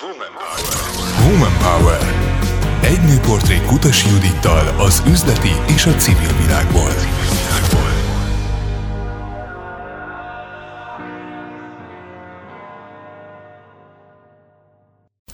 [0.00, 1.30] Woman Power.
[1.30, 2.00] Woman Power.
[2.82, 6.90] Egy nőportré Kutas Judittal az üzleti és a civil világból.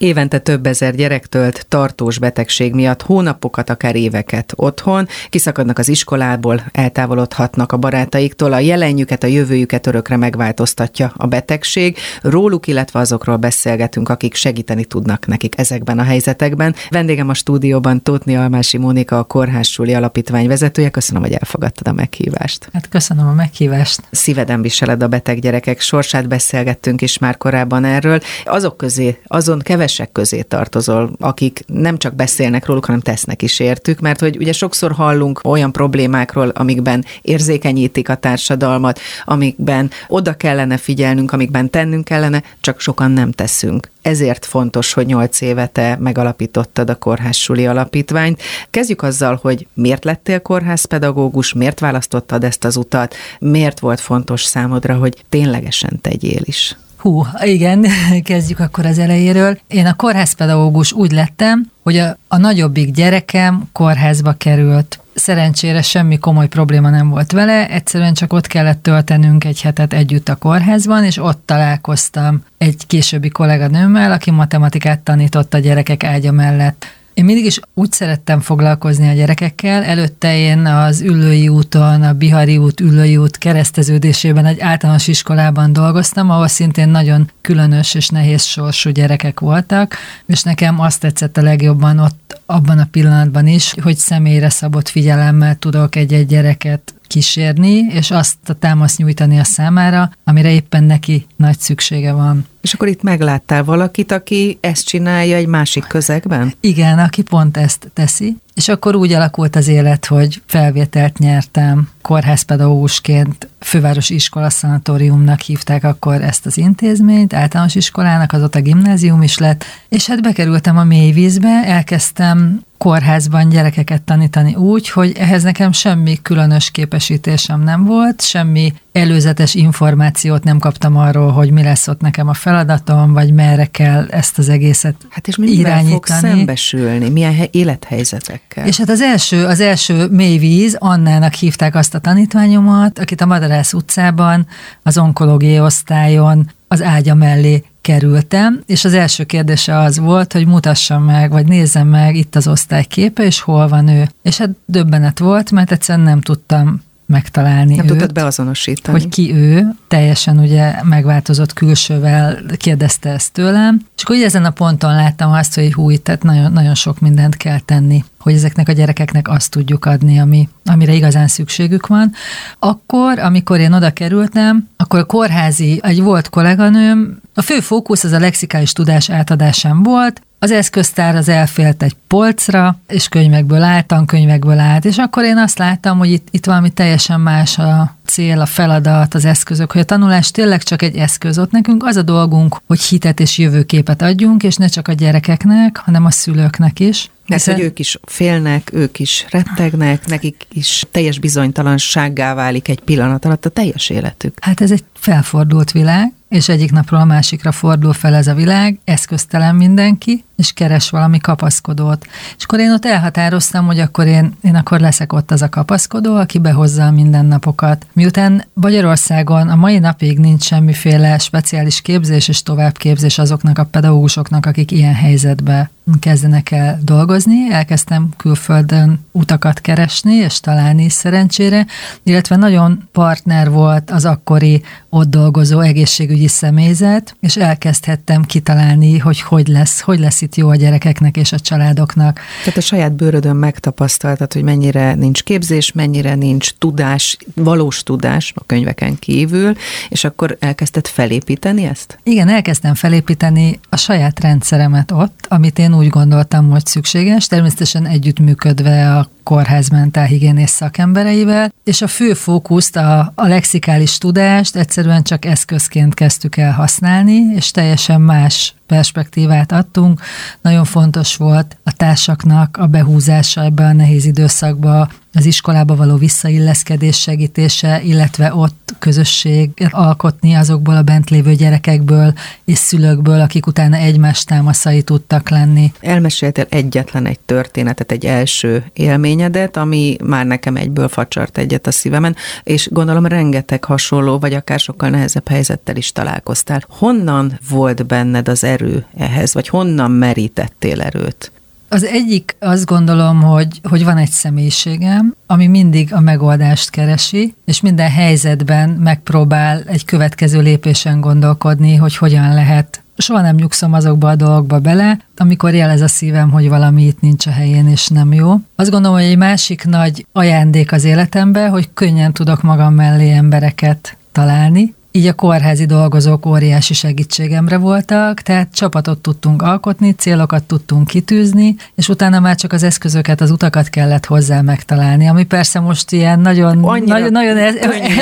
[0.04, 6.62] Évente több ezer gyerek tölt tartós betegség miatt hónapokat, akár éveket otthon, kiszakadnak az iskolából,
[6.72, 11.96] eltávolodhatnak a barátaiktól, a jelenjüket, a jövőjüket örökre megváltoztatja a betegség.
[12.22, 16.74] Róluk, illetve azokról beszélgetünk, akik segíteni tudnak nekik ezekben a helyzetekben.
[16.88, 20.90] Vendégem a stúdióban Tótni Almási Mónika, a Kórház Súli Alapítvány vezetője.
[20.90, 22.68] Köszönöm, hogy elfogadtad a meghívást.
[22.72, 24.02] Hát köszönöm a meghívást.
[24.10, 28.20] Szíveden viseled a beteg gyerekek sorsát, beszélgettünk is már korábban erről.
[28.44, 33.60] Azok közé, azon keves kevesek közé tartozol, akik nem csak beszélnek róluk, hanem tesznek is
[33.60, 40.76] értük, mert hogy ugye sokszor hallunk olyan problémákról, amikben érzékenyítik a társadalmat, amikben oda kellene
[40.76, 43.90] figyelnünk, amikben tennünk kellene, csak sokan nem teszünk.
[44.02, 48.42] Ezért fontos, hogy nyolc éve te megalapítottad a Kórházsuli Alapítványt.
[48.70, 54.94] Kezdjük azzal, hogy miért lettél kórházpedagógus, miért választottad ezt az utat, miért volt fontos számodra,
[54.94, 56.76] hogy ténylegesen tegyél is.
[57.04, 57.86] Hú, igen,
[58.22, 59.58] kezdjük akkor az elejéről.
[59.66, 65.00] Én a kórházpedagógus úgy lettem, hogy a, a nagyobbik gyerekem kórházba került.
[65.14, 70.28] Szerencsére semmi komoly probléma nem volt vele, egyszerűen csak ott kellett töltenünk egy hetet együtt
[70.28, 76.86] a kórházban, és ott találkoztam egy későbbi kolléganőmmel, aki matematikát tanított a gyerekek ágya mellett.
[77.14, 79.84] Én mindig is úgy szerettem foglalkozni a gyerekekkel.
[79.84, 86.30] Előtte én az Üllői úton, a Bihari út, Üllői út kereszteződésében egy általános iskolában dolgoztam,
[86.30, 91.98] ahol szintén nagyon különös és nehéz sorsú gyerekek voltak, és nekem azt tetszett a legjobban
[91.98, 98.36] ott abban a pillanatban is, hogy személyre szabott figyelemmel tudok egy-egy gyereket kísérni, és azt
[98.46, 102.46] a támaszt nyújtani a számára, amire éppen neki nagy szüksége van.
[102.64, 106.54] És akkor itt megláttál valakit, aki ezt csinálja egy másik közegben?
[106.60, 108.36] Igen, aki pont ezt teszi.
[108.54, 116.22] És akkor úgy alakult az élet, hogy felvételt nyertem kórházpedagógusként, fővárosi iskola szanatóriumnak hívták akkor
[116.22, 120.84] ezt az intézményt, általános iskolának, az ott a gimnázium is lett, és hát bekerültem a
[120.84, 128.72] mélyvízbe, elkezdtem kórházban gyerekeket tanítani úgy, hogy ehhez nekem semmi különös képesítésem nem volt, semmi
[128.92, 134.06] előzetes információt nem kaptam arról, hogy mi lesz ott nekem a feladatom, vagy merre kell
[134.10, 137.08] ezt az egészet Hát és mivel fog szembesülni?
[137.08, 138.66] Milyen élethelyzetekkel?
[138.66, 143.72] És hát az első, az első mélyvíz, Annának hívták azt a tanítványomat, akit a Madarász
[143.72, 144.46] utcában,
[144.82, 151.04] az onkológiai osztályon az ágya mellé kerültem, és az első kérdése az volt, hogy mutassam
[151.04, 154.08] meg, vagy nézzem meg itt az osztályképe, és hol van ő.
[154.22, 157.90] És hát döbbenet volt, mert egyszerűen nem tudtam megtalálni Nem őt.
[157.90, 159.00] tudtad beazonosítani.
[159.00, 164.50] Hogy ki ő, teljesen ugye megváltozott külsővel kérdezte ezt tőlem, és akkor ugye ezen a
[164.50, 168.72] ponton láttam azt, hogy hú, tehát nagyon, nagyon sok mindent kell tenni, hogy ezeknek a
[168.72, 172.12] gyerekeknek azt tudjuk adni, ami, amire igazán szükségük van.
[172.58, 178.12] Akkor, amikor én oda kerültem, akkor a kórházi, egy volt kolléganőm, a fő fókusz az
[178.12, 184.58] a lexikális tudás átadásán volt, az eszköztár az elfélt egy polcra, és könyvekből állt, tankönyvekből
[184.58, 188.46] állt, és akkor én azt láttam, hogy itt, itt valami teljesen más a cél, a
[188.46, 191.38] feladat, az eszközök, hogy a tanulás tényleg csak egy eszköz.
[191.38, 195.76] Ott nekünk az a dolgunk, hogy hitet és jövőképet adjunk, és ne csak a gyerekeknek,
[195.76, 197.10] hanem a szülőknek is.
[197.26, 197.54] Mert Hiszen...
[197.54, 203.46] hogy ők is félnek, ők is rettegnek, nekik is teljes bizonytalansággá válik egy pillanat alatt
[203.46, 204.38] a teljes életük.
[204.40, 208.78] Hát ez egy felfordult világ, és egyik napról a másikra fordul fel ez a világ,
[208.84, 212.06] eszköztelen mindenki, és keres valami kapaszkodót.
[212.38, 216.16] És akkor én ott elhatároztam, hogy akkor én, én akkor leszek ott az a kapaszkodó,
[216.16, 217.86] aki behozza a mindennapokat.
[217.92, 224.70] Miután Magyarországon a mai napig nincs semmiféle speciális képzés és továbbképzés azoknak a pedagógusoknak, akik
[224.70, 225.70] ilyen helyzetbe
[226.00, 227.13] kezdenek el dolgozni,
[227.50, 231.66] elkezdtem külföldön utakat keresni, és találni szerencsére,
[232.02, 239.48] illetve nagyon partner volt az akkori ott dolgozó egészségügyi személyzet, és elkezdhettem kitalálni, hogy hogy
[239.48, 242.20] lesz, hogy lesz itt jó a gyerekeknek és a családoknak.
[242.42, 248.44] Tehát a saját bőrödön megtapasztaltad, hogy mennyire nincs képzés, mennyire nincs tudás, valós tudás a
[248.46, 249.54] könyveken kívül,
[249.88, 251.98] és akkor elkezdted felépíteni ezt?
[252.02, 256.66] Igen, elkezdtem felépíteni a saját rendszeremet ott, amit én úgy gondoltam, hogy
[257.04, 264.56] szükséges, természetesen együttműködve a kórház mentálhigiénész szakembereivel, és a fő fókuszt, a, a lexikális tudást
[264.56, 270.00] egyszerűen csak eszközként kezdtük el használni, és teljesen más perspektívát adtunk.
[270.40, 277.00] Nagyon fontos volt a társaknak a behúzása ebbe a nehéz időszakba, az iskolába való visszailleszkedés
[277.00, 284.24] segítése, illetve ott közösség alkotni azokból a bent lévő gyerekekből és szülőkből, akik utána egymás
[284.24, 285.72] támaszai tudtak lenni.
[285.80, 288.64] Elmeséltél egyetlen egy történetet, egy első
[289.14, 294.58] élményedet, ami már nekem egyből facsart egyet a szívemen, és gondolom rengeteg hasonló, vagy akár
[294.58, 296.62] sokkal nehezebb helyzettel is találkoztál.
[296.68, 301.32] Honnan volt benned az erő ehhez, vagy honnan merítettél erőt?
[301.68, 307.60] Az egyik azt gondolom, hogy, hogy van egy személyiségem, ami mindig a megoldást keresi, és
[307.60, 314.16] minden helyzetben megpróbál egy következő lépésen gondolkodni, hogy hogyan lehet soha nem nyugszom azokba a
[314.16, 318.34] dolgokba bele, amikor jelez a szívem, hogy valami itt nincs a helyén, és nem jó.
[318.56, 323.96] Azt gondolom, hogy egy másik nagy ajándék az életembe, hogy könnyen tudok magam mellé embereket
[324.12, 331.56] találni, így a kórházi dolgozók óriási segítségemre voltak, tehát csapatot tudtunk alkotni, célokat tudtunk kitűzni,
[331.74, 336.20] és utána már csak az eszközöket, az utakat kellett hozzá megtalálni, ami persze most ilyen
[336.20, 337.54] nagyon, nagyon, nagyon e-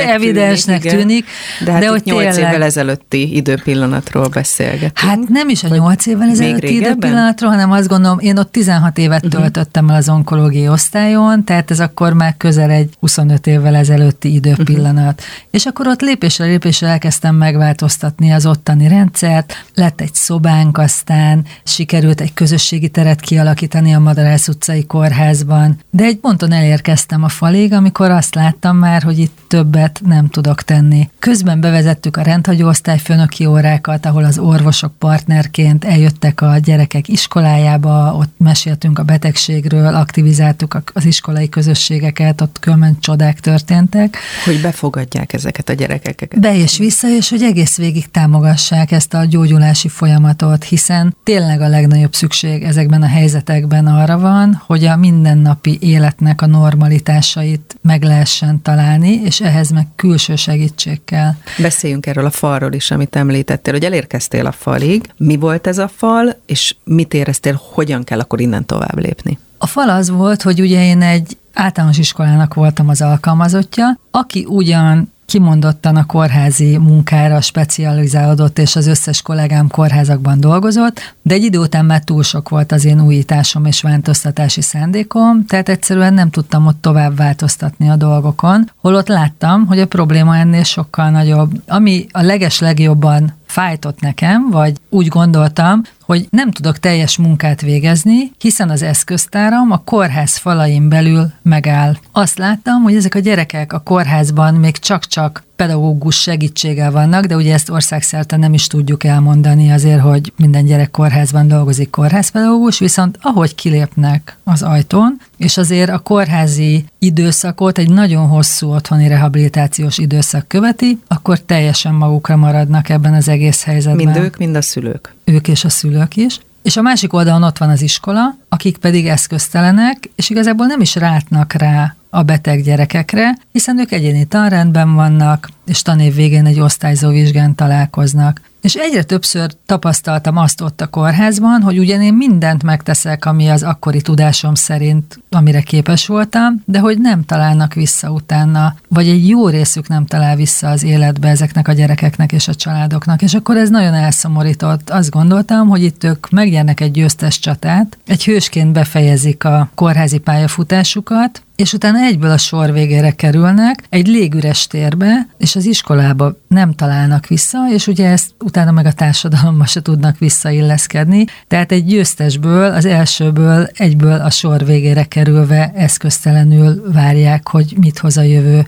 [0.07, 1.25] evidensnek tűnik, tűnik
[1.65, 2.53] de, hát de hogy 8 tényleg...
[2.53, 4.99] évvel ezelőtti időpillanatról beszélgetünk.
[4.99, 9.25] Hát nem is a 8 évvel ezelőtti időpillanatról, hanem azt gondolom, én ott 16 évet
[9.25, 9.41] uh-huh.
[9.41, 15.21] töltöttem el az onkológiai osztályon, tehát ez akkor már közel egy 25 évvel ezelőtti időpillanat.
[15.21, 15.49] Uh-huh.
[15.51, 22.21] És akkor ott lépésre lépésre elkezdtem megváltoztatni az ottani rendszert, lett egy szobánk, aztán sikerült
[22.21, 28.11] egy közösségi teret kialakítani a Madarász utcai kórházban, de egy ponton elérkeztem a falig, amikor
[28.11, 31.11] azt láttam már, hogy itt többet nem tudok tenni.
[31.19, 38.35] Közben bevezettük a rendhagyó osztályfőnöki órákat, ahol az orvosok partnerként eljöttek a gyerekek iskolájába, ott
[38.37, 44.17] meséltünk a betegségről, aktivizáltuk az iskolai közösségeket, ott különben csodák történtek.
[44.45, 46.41] Hogy befogadják ezeket a gyerekeket.
[46.41, 51.69] Be és vissza, és hogy egész végig támogassák ezt a gyógyulási folyamatot, hiszen tényleg a
[51.69, 58.63] legnagyobb szükség ezekben a helyzetekben arra van, hogy a mindennapi életnek a normalitásait meg lehessen
[58.63, 61.33] találni, és ehhez meg külső segítség kell.
[61.59, 65.13] Beszéljünk erről a falról is, amit említettél, hogy elérkeztél a falig.
[65.17, 69.39] Mi volt ez a fal, és mit éreztél, hogyan kell akkor innen tovább lépni?
[69.59, 75.12] A fal az volt, hogy ugye én egy általános iskolának voltam az alkalmazottja, aki ugyan
[75.33, 81.85] kimondottan a kórházi munkára specializálódott, és az összes kollégám kórházakban dolgozott, de egy idő után
[81.85, 86.81] már túl sok volt az én újításom és változtatási szándékom, tehát egyszerűen nem tudtam ott
[86.81, 91.51] tovább változtatni a dolgokon, holott láttam, hogy a probléma ennél sokkal nagyobb.
[91.67, 95.83] Ami a leges legjobban fájtott nekem, vagy úgy gondoltam,
[96.13, 101.97] hogy nem tudok teljes munkát végezni, hiszen az eszköztáram a kórház falain belül megáll.
[102.13, 107.53] Azt láttam, hogy ezek a gyerekek a kórházban még csak-csak pedagógus segítséggel vannak, de ugye
[107.53, 113.55] ezt országszerte nem is tudjuk elmondani azért, hogy minden gyerek kórházban dolgozik kórházpedagógus, viszont ahogy
[113.55, 120.99] kilépnek az ajtón, és azért a kórházi időszakot egy nagyon hosszú otthoni rehabilitációs időszak követi,
[121.09, 124.05] akkor teljesen magukra maradnak ebben az egész helyzetben.
[124.05, 125.15] Mind ők, mind a szülők.
[125.25, 126.41] Ők és a szülők is.
[126.63, 130.95] És a másik oldalon ott van az iskola, akik pedig eszköztelenek, és igazából nem is
[130.95, 137.09] rátnak rá a beteg gyerekekre, hiszen ők egyéni tanrendben vannak, és tanév végén egy osztályzó
[137.09, 138.41] vizsgán találkoznak.
[138.63, 143.63] És egyre többször tapasztaltam azt ott a kórházban, hogy ugyan én mindent megteszek, ami az
[143.63, 149.49] akkori tudásom szerint, amire képes voltam, de hogy nem találnak vissza utána, vagy egy jó
[149.49, 153.23] részük nem talál vissza az életbe ezeknek a gyerekeknek és a családoknak.
[153.23, 154.91] És akkor ez nagyon elszomorított.
[154.91, 161.43] Azt gondoltam, hogy itt ők megnyernek egy győztes csatát, egy hősként befejezik a kórházi pályafutásukat,
[161.57, 167.27] és utána egyből a sor végére kerülnek, egy légüres térbe, és az iskolába nem találnak
[167.27, 171.25] vissza, és ugye ezt utána meg a társadalomba se tudnak visszailleszkedni.
[171.49, 178.17] Tehát egy győztesből, az elsőből egyből a sor végére kerülve eszköztelenül várják, hogy mit hoz
[178.17, 178.67] a jövő.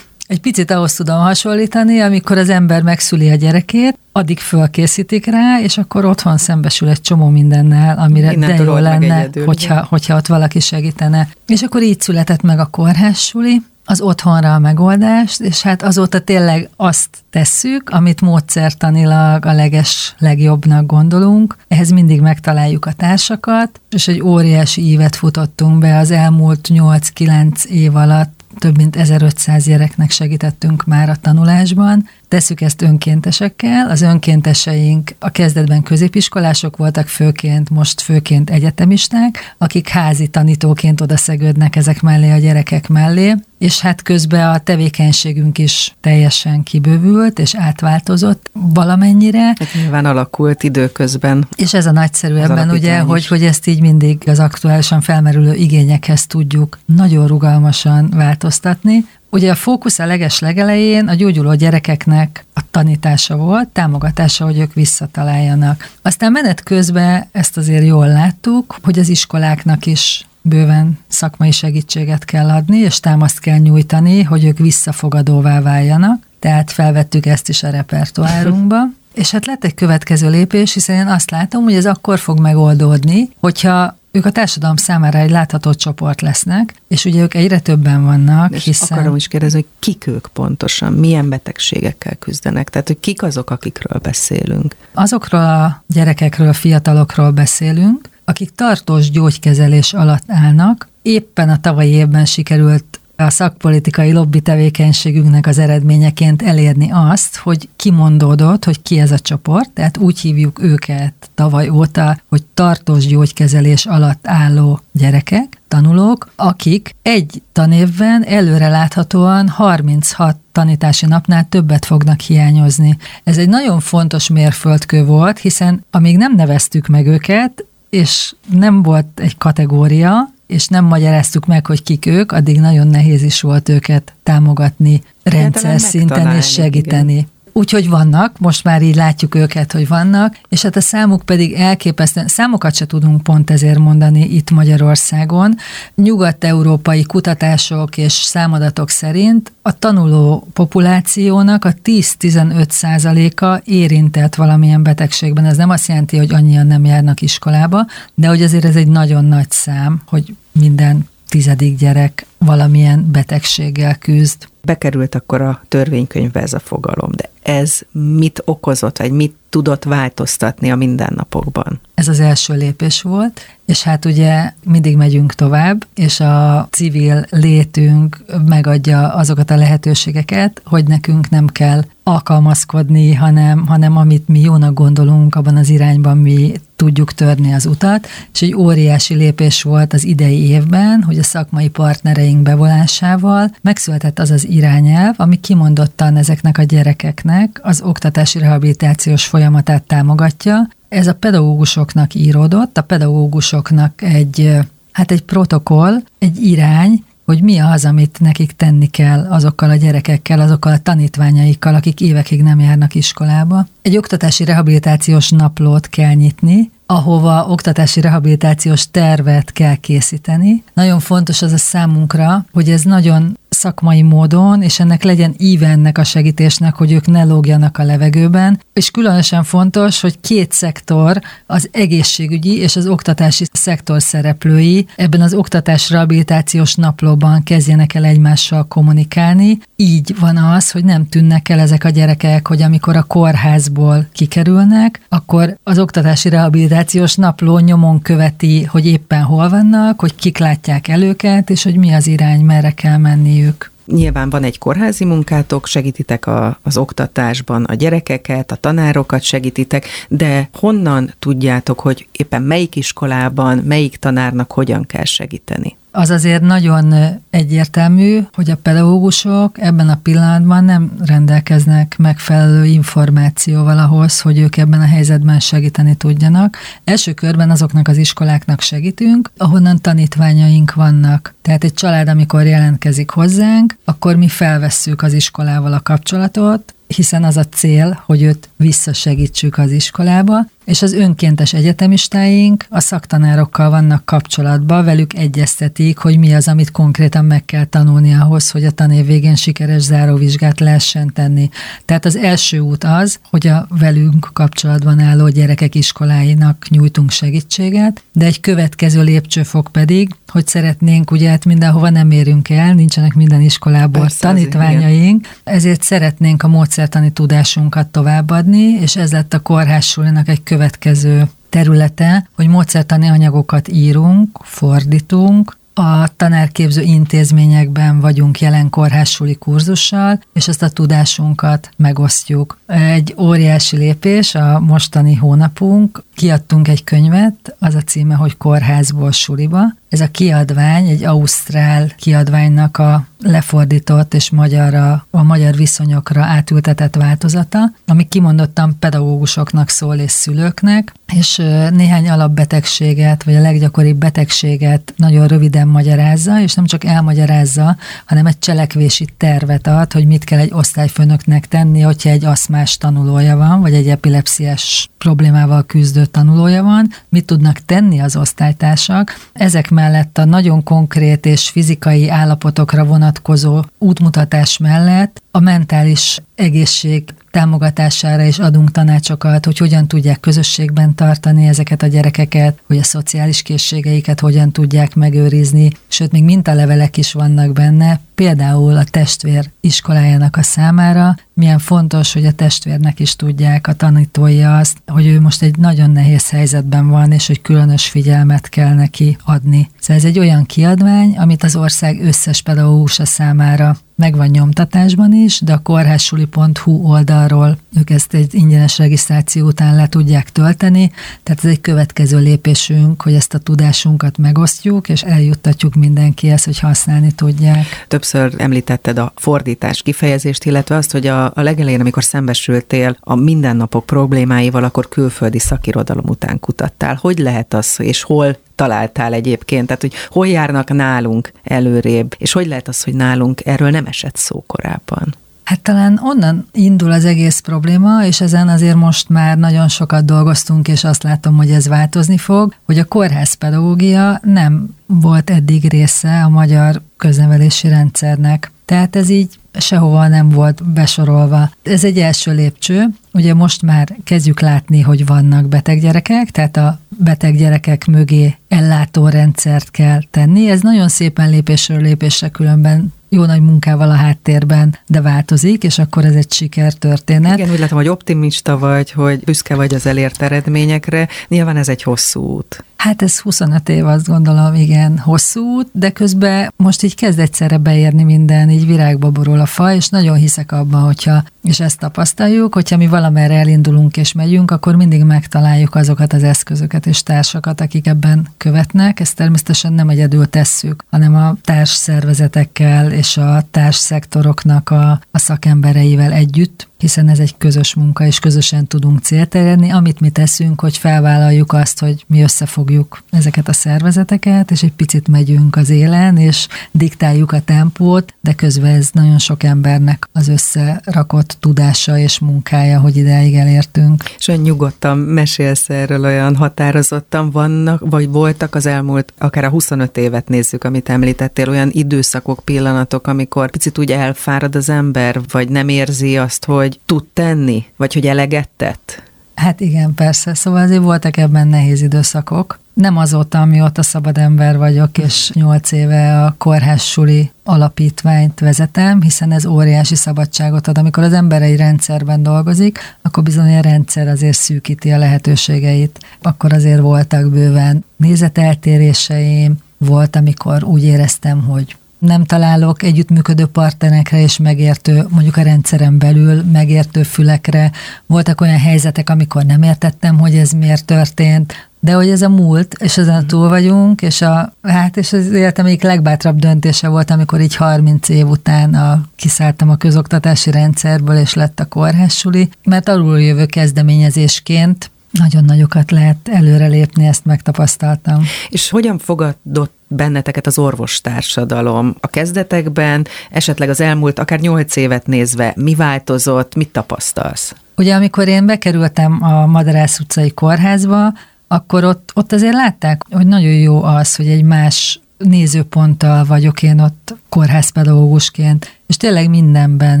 [0.26, 5.78] Egy picit ahhoz tudom hasonlítani, amikor az ember megszüli a gyerekét, addig fölkészítik rá, és
[5.78, 10.26] akkor otthon szembesül egy csomó mindennel, amire Innen de jó lenne, egyedül, hogyha, hogyha ott
[10.26, 11.28] valaki segítene.
[11.46, 16.68] És akkor így született meg a kórházsuli, az otthonra a megoldást, és hát azóta tényleg
[16.76, 21.56] azt tesszük, amit módszertanilag a leges legjobbnak gondolunk.
[21.68, 27.96] Ehhez mindig megtaláljuk a társakat, és egy óriási ívet futottunk be az elmúlt 8-9 év
[27.96, 33.90] alatt több mint 1500 gyereknek segítettünk már a tanulásban, tesszük ezt önkéntesekkel.
[33.90, 42.00] Az önkénteseink a kezdetben középiskolások voltak főként, most főként egyetemisták, akik házi tanítóként odaszegődnek ezek
[42.00, 49.44] mellé a gyerekek mellé, és hát közben a tevékenységünk is teljesen kibővült, és átváltozott valamennyire.
[49.44, 51.46] Hát nyilván alakult időközben.
[51.56, 55.54] És ez a nagyszerű az ebben, ugye, hogy, hogy ezt így mindig az aktuálisan felmerülő
[55.54, 59.04] igényekhez tudjuk nagyon rugalmasan változtatni.
[59.34, 64.72] Ugye a fókusz a leges legelején a gyógyuló gyerekeknek a tanítása volt, támogatása, hogy ők
[64.72, 65.90] visszataláljanak.
[66.02, 72.48] Aztán menet közben ezt azért jól láttuk, hogy az iskoláknak is bőven szakmai segítséget kell
[72.48, 76.26] adni, és támaszt kell nyújtani, hogy ők visszafogadóvá váljanak.
[76.38, 78.76] Tehát felvettük ezt is a repertoárunkba.
[79.14, 83.30] És hát lett egy következő lépés, hiszen én azt látom, hogy ez akkor fog megoldódni,
[83.40, 88.54] hogyha ők a társadalom számára egy látható csoport lesznek, és ugye ők egyre többen vannak,
[88.54, 88.98] és hiszen...
[88.98, 93.98] akarom is kérdezni, hogy kik ők pontosan, milyen betegségekkel küzdenek, tehát hogy kik azok, akikről
[93.98, 94.76] beszélünk.
[94.94, 100.88] Azokról a gyerekekről, fiatalokról beszélünk, akik tartós gyógykezelés alatt állnak.
[101.02, 108.64] Éppen a tavalyi évben sikerült a szakpolitikai lobby tevékenységünknek az eredményeként elérni azt, hogy kimondódott,
[108.64, 114.26] hogy ki ez a csoport, tehát úgy hívjuk őket tavaly óta, hogy tartós gyógykezelés alatt
[114.26, 122.96] álló gyerekek, tanulók, akik egy tanévben előreláthatóan 36 tanítási napnál többet fognak hiányozni.
[123.24, 129.06] Ez egy nagyon fontos mérföldkő volt, hiszen amíg nem neveztük meg őket, és nem volt
[129.14, 134.12] egy kategória, és nem magyaráztuk meg, hogy kik ők, addig nagyon nehéz is volt őket
[134.22, 137.12] támogatni rendszer szinten és segíteni.
[137.12, 137.30] Igen.
[137.54, 142.28] Úgyhogy vannak, most már így látjuk őket, hogy vannak, és hát a számuk pedig elképesztően,
[142.28, 145.56] számokat se tudunk pont ezért mondani itt Magyarországon.
[145.94, 155.44] Nyugat-európai kutatások és számadatok szerint a tanuló populációnak a 10-15 százaléka érintett valamilyen betegségben.
[155.44, 159.24] Ez nem azt jelenti, hogy annyian nem járnak iskolába, de hogy azért ez egy nagyon
[159.24, 164.48] nagy szám, hogy minden tizedik gyerek valamilyen betegséggel küzd.
[164.62, 170.70] Bekerült akkor a törvénykönyvbe ez a fogalom, de ez mit okozott, vagy mit tudott változtatni
[170.70, 171.80] a mindennapokban?
[171.94, 178.24] Ez az első lépés volt, és hát ugye mindig megyünk tovább, és a civil létünk
[178.46, 185.34] megadja azokat a lehetőségeket, hogy nekünk nem kell alkalmazkodni, hanem, hanem amit mi jónak gondolunk,
[185.34, 190.48] abban az irányban mi tudjuk törni az utat, és egy óriási lépés volt az idei
[190.48, 197.31] évben, hogy a szakmai partnereink bevonásával megszületett az az irányelv, ami kimondottan ezeknek a gyerekeknek
[197.62, 204.58] az oktatási rehabilitációs folyamatát támogatja, ez a pedagógusoknak íródott, a pedagógusoknak egy,
[204.92, 210.40] hát egy protokoll, egy irány, hogy mi az, amit nekik tenni kell azokkal a gyerekekkel,
[210.40, 213.66] azokkal a tanítványaikkal, akik évekig nem járnak iskolába.
[213.82, 220.62] Egy oktatási rehabilitációs naplót kell nyitni, ahova oktatási rehabilitációs tervet kell készíteni.
[220.74, 225.98] Nagyon fontos az a számunkra, hogy ez nagyon szakmai módon, és ennek legyen íve ennek
[225.98, 228.60] a segítésnek, hogy ők ne lógjanak a levegőben.
[228.72, 235.34] És különösen fontos, hogy két szektor, az egészségügyi és az oktatási szektor szereplői ebben az
[235.34, 239.58] oktatás rehabilitációs naplóban kezdjenek el egymással kommunikálni.
[239.76, 245.00] Így van az, hogy nem tűnnek el ezek a gyerekek, hogy amikor a kórházból kikerülnek,
[245.08, 251.02] akkor az oktatási rehabilitációs napló nyomon követi, hogy éppen hol vannak, hogy kik látják el
[251.02, 253.51] őket, és hogy mi az irány, merre kell menniük
[253.84, 260.48] Nyilván van egy kórházi munkátok, segítitek a, az oktatásban a gyerekeket, a tanárokat segítitek, de
[260.52, 265.76] honnan tudjátok, hogy éppen melyik iskolában, melyik tanárnak hogyan kell segíteni?
[265.92, 266.94] Az azért nagyon
[267.30, 274.80] egyértelmű, hogy a pedagógusok ebben a pillanatban nem rendelkeznek megfelelő információval ahhoz, hogy ők ebben
[274.80, 276.56] a helyzetben segíteni tudjanak.
[276.84, 281.34] Első körben azoknak az iskoláknak segítünk, ahonnan tanítványaink vannak.
[281.42, 287.36] Tehát egy család, amikor jelentkezik hozzánk, akkor mi felvesszük az iskolával a kapcsolatot, hiszen az
[287.36, 294.84] a cél, hogy őt visszasegítsük az iskolába, és az önkéntes egyetemistáink a szaktanárokkal vannak kapcsolatban,
[294.84, 299.34] velük egyeztetik, hogy mi az, amit konkrétan meg kell tanulni ahhoz, hogy a tanév végén
[299.34, 301.48] sikeres záróvizsgát lehessen tenni.
[301.84, 308.24] Tehát az első út az, hogy a velünk kapcsolatban álló gyerekek iskoláinak nyújtunk segítséget, de
[308.24, 314.00] egy következő lépcsőfok pedig, hogy szeretnénk, ugye hát mindenhova nem érünk el, nincsenek minden iskolából
[314.00, 321.24] Persze, tanítványaink, ezért szeretnénk a módszertani tudásunkat továbbadni, és ez lett a kórházsulinak egy következő
[321.48, 330.62] területe, hogy módszertani anyagokat írunk, fordítunk, a tanárképző intézményekben vagyunk jelen kórházsuli kurzussal, és ezt
[330.62, 332.58] a tudásunkat megosztjuk.
[332.66, 339.62] Egy óriási lépés a mostani hónapunk, kiadtunk egy könyvet, az a címe, hogy Kórházból suliba.
[339.92, 347.72] Ez a kiadvány egy ausztrál kiadványnak a lefordított és magyarra, a magyar viszonyokra átültetett változata,
[347.86, 351.36] ami kimondottan pedagógusoknak szól és szülőknek, és
[351.70, 358.38] néhány alapbetegséget, vagy a leggyakoribb betegséget nagyon röviden magyarázza, és nem csak elmagyarázza, hanem egy
[358.38, 363.74] cselekvési tervet ad, hogy mit kell egy osztályfőnöknek tenni, hogyha egy aszmás tanulója van, vagy
[363.74, 369.28] egy epilepsziás problémával küzdő tanulója van, mit tudnak tenni az osztálytársak.
[369.32, 378.22] Ezek mellett a nagyon konkrét és fizikai állapotokra vonatkozó útmutatás mellett a mentális egészség támogatására
[378.22, 384.20] is adunk tanácsokat, hogy hogyan tudják közösségben tartani ezeket a gyerekeket, hogy a szociális készségeiket
[384.20, 391.16] hogyan tudják megőrizni, sőt, még mintalevelek is vannak benne, például a testvér iskolájának a számára,
[391.34, 395.90] milyen fontos, hogy a testvérnek is tudják a tanítói azt, hogy ő most egy nagyon
[395.90, 399.70] nehéz helyzetben van, és hogy különös figyelmet kell neki adni.
[399.80, 405.52] Szóval ez egy olyan kiadvány, amit az ország összes pedagógusa számára megvan nyomtatásban is, de
[405.52, 411.60] a kórházsuli.hu oldalról ők ezt egy ingyenes regisztráció után le tudják tölteni, tehát ez egy
[411.60, 417.84] következő lépésünk, hogy ezt a tudásunkat megosztjuk, és eljuttatjuk mindenkihez, hogy használni tudják.
[417.88, 423.86] Többször említetted a fordítás kifejezést, illetve azt, hogy a, a legelején, amikor szembesültél a mindennapok
[423.86, 426.98] problémáival, akkor külföldi szakirodalom után kutattál.
[427.00, 429.66] Hogy lehet az, és hol találtál egyébként?
[429.66, 434.16] Tehát, hogy hol járnak nálunk előrébb, és hogy lehet az, hogy nálunk erről nem esett
[434.16, 435.14] szó korábban?
[435.44, 440.68] Hát talán onnan indul az egész probléma, és ezen azért most már nagyon sokat dolgoztunk,
[440.68, 446.28] és azt látom, hogy ez változni fog, hogy a kórházpedagógia nem volt eddig része a
[446.28, 448.50] magyar köznevelési rendszernek.
[448.64, 451.50] Tehát ez így sehova nem volt besorolva.
[451.62, 452.86] Ez egy első lépcső.
[453.12, 459.70] Ugye most már kezdjük látni, hogy vannak beteg gyerekek, tehát a beteg gyerekek mögé ellátórendszert
[459.70, 460.50] kell tenni.
[460.50, 466.04] Ez nagyon szépen lépésről lépésre különben jó nagy munkával a háttérben, de változik, és akkor
[466.04, 467.38] ez egy sikertörténet.
[467.38, 471.08] Igen, úgy látom, hogy optimista vagy, hogy büszke vagy az elért eredményekre.
[471.28, 472.64] Nyilván ez egy hosszú út.
[472.82, 477.58] Hát ez 25 év, azt gondolom, igen, hosszú út, de közben most így kezd egyszerre
[477.58, 482.54] beérni minden, így virágba borul a fa, és nagyon hiszek abban, hogyha, és ezt tapasztaljuk,
[482.54, 487.86] hogyha mi valamerre elindulunk és megyünk, akkor mindig megtaláljuk azokat az eszközöket és társakat, akik
[487.86, 489.00] ebben követnek.
[489.00, 496.12] Ezt természetesen nem egyedül tesszük, hanem a társ szervezetekkel és a társszektoroknak a, a szakembereivel
[496.12, 499.70] együtt hiszen ez egy közös munka, és közösen tudunk célt elérni.
[499.70, 505.08] Amit mi teszünk, hogy felvállaljuk azt, hogy mi összefogjuk ezeket a szervezeteket, és egy picit
[505.08, 511.36] megyünk az élen, és diktáljuk a tempót, de közben ez nagyon sok embernek az összerakott
[511.40, 514.02] tudása és munkája, hogy ideig elértünk.
[514.18, 519.96] És olyan nyugodtan mesélsz erről, olyan határozottan vannak, vagy voltak az elmúlt, akár a 25
[519.96, 525.68] évet nézzük, amit említettél, olyan időszakok, pillanatok, amikor picit úgy elfárad az ember, vagy nem
[525.68, 529.02] érzi azt, hogy hogy tud tenni, vagy hogy eleget tett?
[529.34, 530.34] Hát igen, persze.
[530.34, 532.60] Szóval azért voltak ebben nehéz időszakok.
[532.74, 539.32] Nem azóta, amióta szabad ember vagyok, és nyolc éve a Kórház Suli alapítványt vezetem, hiszen
[539.32, 540.78] ez óriási szabadságot ad.
[540.78, 545.98] Amikor az ember egy rendszerben dolgozik, akkor bizony a rendszer azért szűkíti a lehetőségeit.
[546.22, 554.36] Akkor azért voltak bőven nézeteltéréseim, volt, amikor úgy éreztem, hogy nem találok együttműködő partnerekre és
[554.36, 557.70] megértő, mondjuk a rendszeren belül megértő fülekre.
[558.06, 562.74] Voltak olyan helyzetek, amikor nem értettem, hogy ez miért történt, de hogy ez a múlt,
[562.78, 563.26] és ezen mhm.
[563.26, 568.08] túl vagyunk, és a, hát és az életem egyik legbátrabb döntése volt, amikor így 30
[568.08, 574.90] év után a, kiszálltam a közoktatási rendszerből, és lett a kórházsuli, mert alul jövő kezdeményezésként
[575.10, 578.24] nagyon nagyokat lehet előrelépni, ezt megtapasztaltam.
[578.48, 585.52] És hogyan fogadott benneteket az orvostársadalom a kezdetekben, esetleg az elmúlt akár nyolc évet nézve,
[585.56, 587.54] mi változott, mit tapasztalsz?
[587.76, 591.12] Ugye amikor én bekerültem a Madarász utcai kórházba,
[591.48, 596.80] akkor ott, ott azért látták, hogy nagyon jó az, hogy egy más nézőponttal vagyok én
[596.80, 600.00] ott kórházpedagógusként, és tényleg mindenben,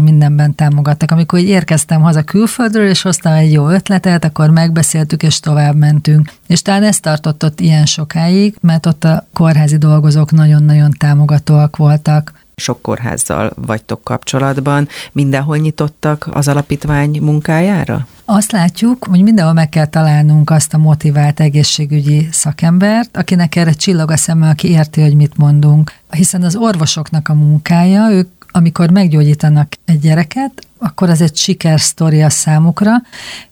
[0.00, 1.10] mindenben támogattak.
[1.10, 6.32] Amikor érkeztem haza külföldről, és hoztam egy jó ötletet, akkor megbeszéltük, és tovább mentünk.
[6.46, 12.32] És talán ez tartott ott ilyen sokáig, mert ott a kórházi dolgozók nagyon-nagyon támogatóak voltak
[12.62, 14.88] sok kórházzal vagytok kapcsolatban.
[15.12, 18.06] Mindenhol nyitottak az alapítvány munkájára?
[18.24, 24.10] Azt látjuk, hogy mindenhol meg kell találnunk azt a motivált egészségügyi szakembert, akinek erre csillag
[24.10, 25.92] a szeme, aki érti, hogy mit mondunk.
[26.10, 32.30] Hiszen az orvosoknak a munkája, ők amikor meggyógyítanak egy gyereket, akkor az egy sikersztori a
[32.30, 32.90] számukra,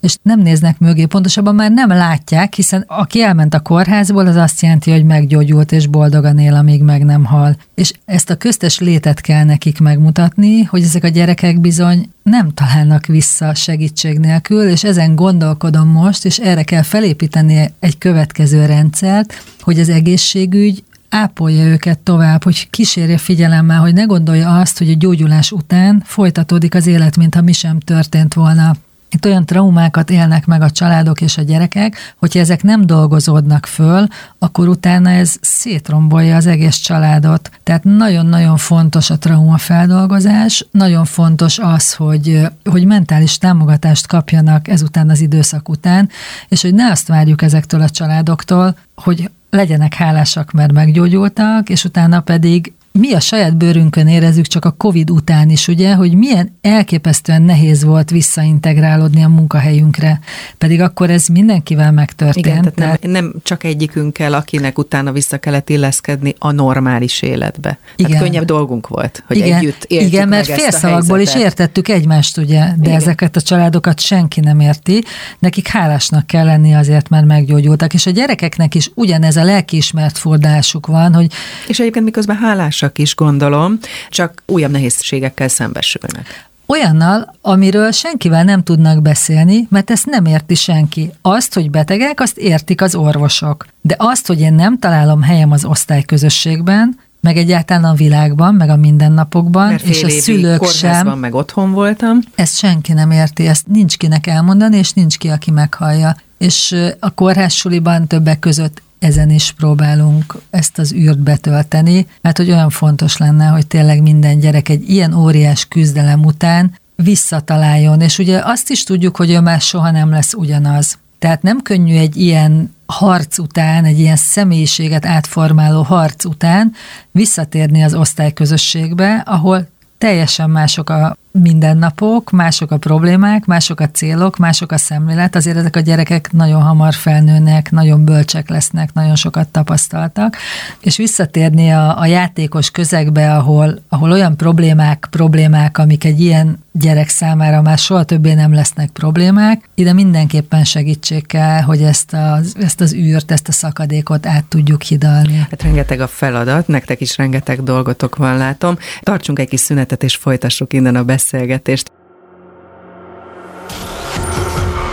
[0.01, 4.61] és nem néznek mögé, pontosabban már nem látják, hiszen aki elment a kórházból, az azt
[4.61, 7.57] jelenti, hogy meggyógyult és boldogan él, amíg meg nem hal.
[7.75, 13.07] És ezt a köztes létet kell nekik megmutatni, hogy ezek a gyerekek bizony nem találnak
[13.07, 19.81] vissza segítség nélkül, és ezen gondolkodom most, és erre kell felépíteni egy következő rendszert, hogy
[19.81, 25.53] az egészségügy ápolja őket tovább, hogy kísérje figyelemmel, hogy ne gondolja azt, hogy a gyógyulás
[25.53, 28.75] után folytatódik az élet, mintha mi sem történt volna.
[29.13, 34.07] Itt olyan traumákat élnek meg a családok és a gyerekek, hogyha ezek nem dolgozódnak föl,
[34.39, 37.51] akkor utána ez szétrombolja az egész családot.
[37.63, 45.21] Tehát nagyon-nagyon fontos a traumafeldolgozás, nagyon fontos az, hogy, hogy mentális támogatást kapjanak ezután az
[45.21, 46.09] időszak után,
[46.49, 52.21] és hogy ne azt várjuk ezektől a családoktól, hogy legyenek hálásak, mert meggyógyultak, és utána
[52.21, 57.43] pedig mi a saját bőrünkön érezzük csak a COVID után is, ugye, hogy milyen elképesztően
[57.43, 60.21] nehéz volt visszaintegrálódni a munkahelyünkre,
[60.59, 62.47] pedig akkor ez mindenkivel megtörtént.
[62.47, 67.79] Igen, tehát nem, nem csak egyikünkkel, akinek utána vissza kellett illeszkedni a normális életbe.
[67.97, 68.11] Igen.
[68.11, 69.59] Tehát könnyebb dolgunk volt, hogy Igen.
[69.59, 72.95] együtt értjük Igen, mert félszavakból is értettük egymást, ugye, de Igen.
[72.95, 75.05] ezeket a családokat senki nem érti.
[75.39, 80.87] Nekik hálásnak kell lenni azért, mert meggyógyultak, és a gyerekeknek is ugyanez a lelkiismert fordásuk
[80.87, 81.33] van, hogy...
[81.69, 88.63] És egyébként miközben hálás másak is, gondolom, csak újabb nehézségekkel szembesülnek olyannal, amiről senkivel nem
[88.63, 91.13] tudnak beszélni, mert ezt nem érti senki.
[91.23, 93.67] Azt, hogy betegek, azt értik az orvosok.
[93.81, 98.77] De azt, hogy én nem találom helyem az osztályközösségben, meg egyáltalán a világban, meg a
[98.77, 101.19] mindennapokban, Mert és a szülők sem.
[101.19, 102.19] meg otthon voltam.
[102.35, 106.17] Ezt senki nem érti, ezt nincs kinek elmondani, és nincs ki, aki meghallja.
[106.39, 112.51] És a kórház suliban többek között ezen is próbálunk ezt az űrt betölteni, mert hogy
[112.51, 118.41] olyan fontos lenne, hogy tényleg minden gyerek egy ilyen óriás küzdelem után visszataláljon, és ugye
[118.45, 120.99] azt is tudjuk, hogy ő már soha nem lesz ugyanaz.
[121.19, 126.73] Tehát nem könnyű egy ilyen harc után, egy ilyen személyiséget átformáló harc után
[127.11, 134.73] visszatérni az osztályközösségbe, ahol teljesen mások a mindennapok, mások a problémák, mások a célok, mások
[134.73, 140.37] a szemlélet, azért ezek a gyerekek nagyon hamar felnőnek, nagyon bölcsek lesznek, nagyon sokat tapasztaltak,
[140.81, 147.09] és visszatérni a, a játékos közegbe, ahol, ahol olyan problémák, problémák, amik egy ilyen gyerek
[147.09, 152.81] számára már soha többé nem lesznek problémák, ide mindenképpen segítség kell, hogy ezt az, ezt
[152.81, 155.47] az űrt, ezt a szakadékot át tudjuk hidalni.
[155.51, 158.79] Hát rengeteg a feladat, nektek is rengeteg dolgotok van, látom.
[159.01, 161.93] Tartsunk egy kis szünetet, és folytassuk innen a beszélgetést beszélgetést.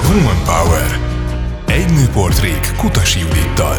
[0.07, 0.99] Human Power.
[1.65, 3.77] Egy nőportrék Kutasi Judittal.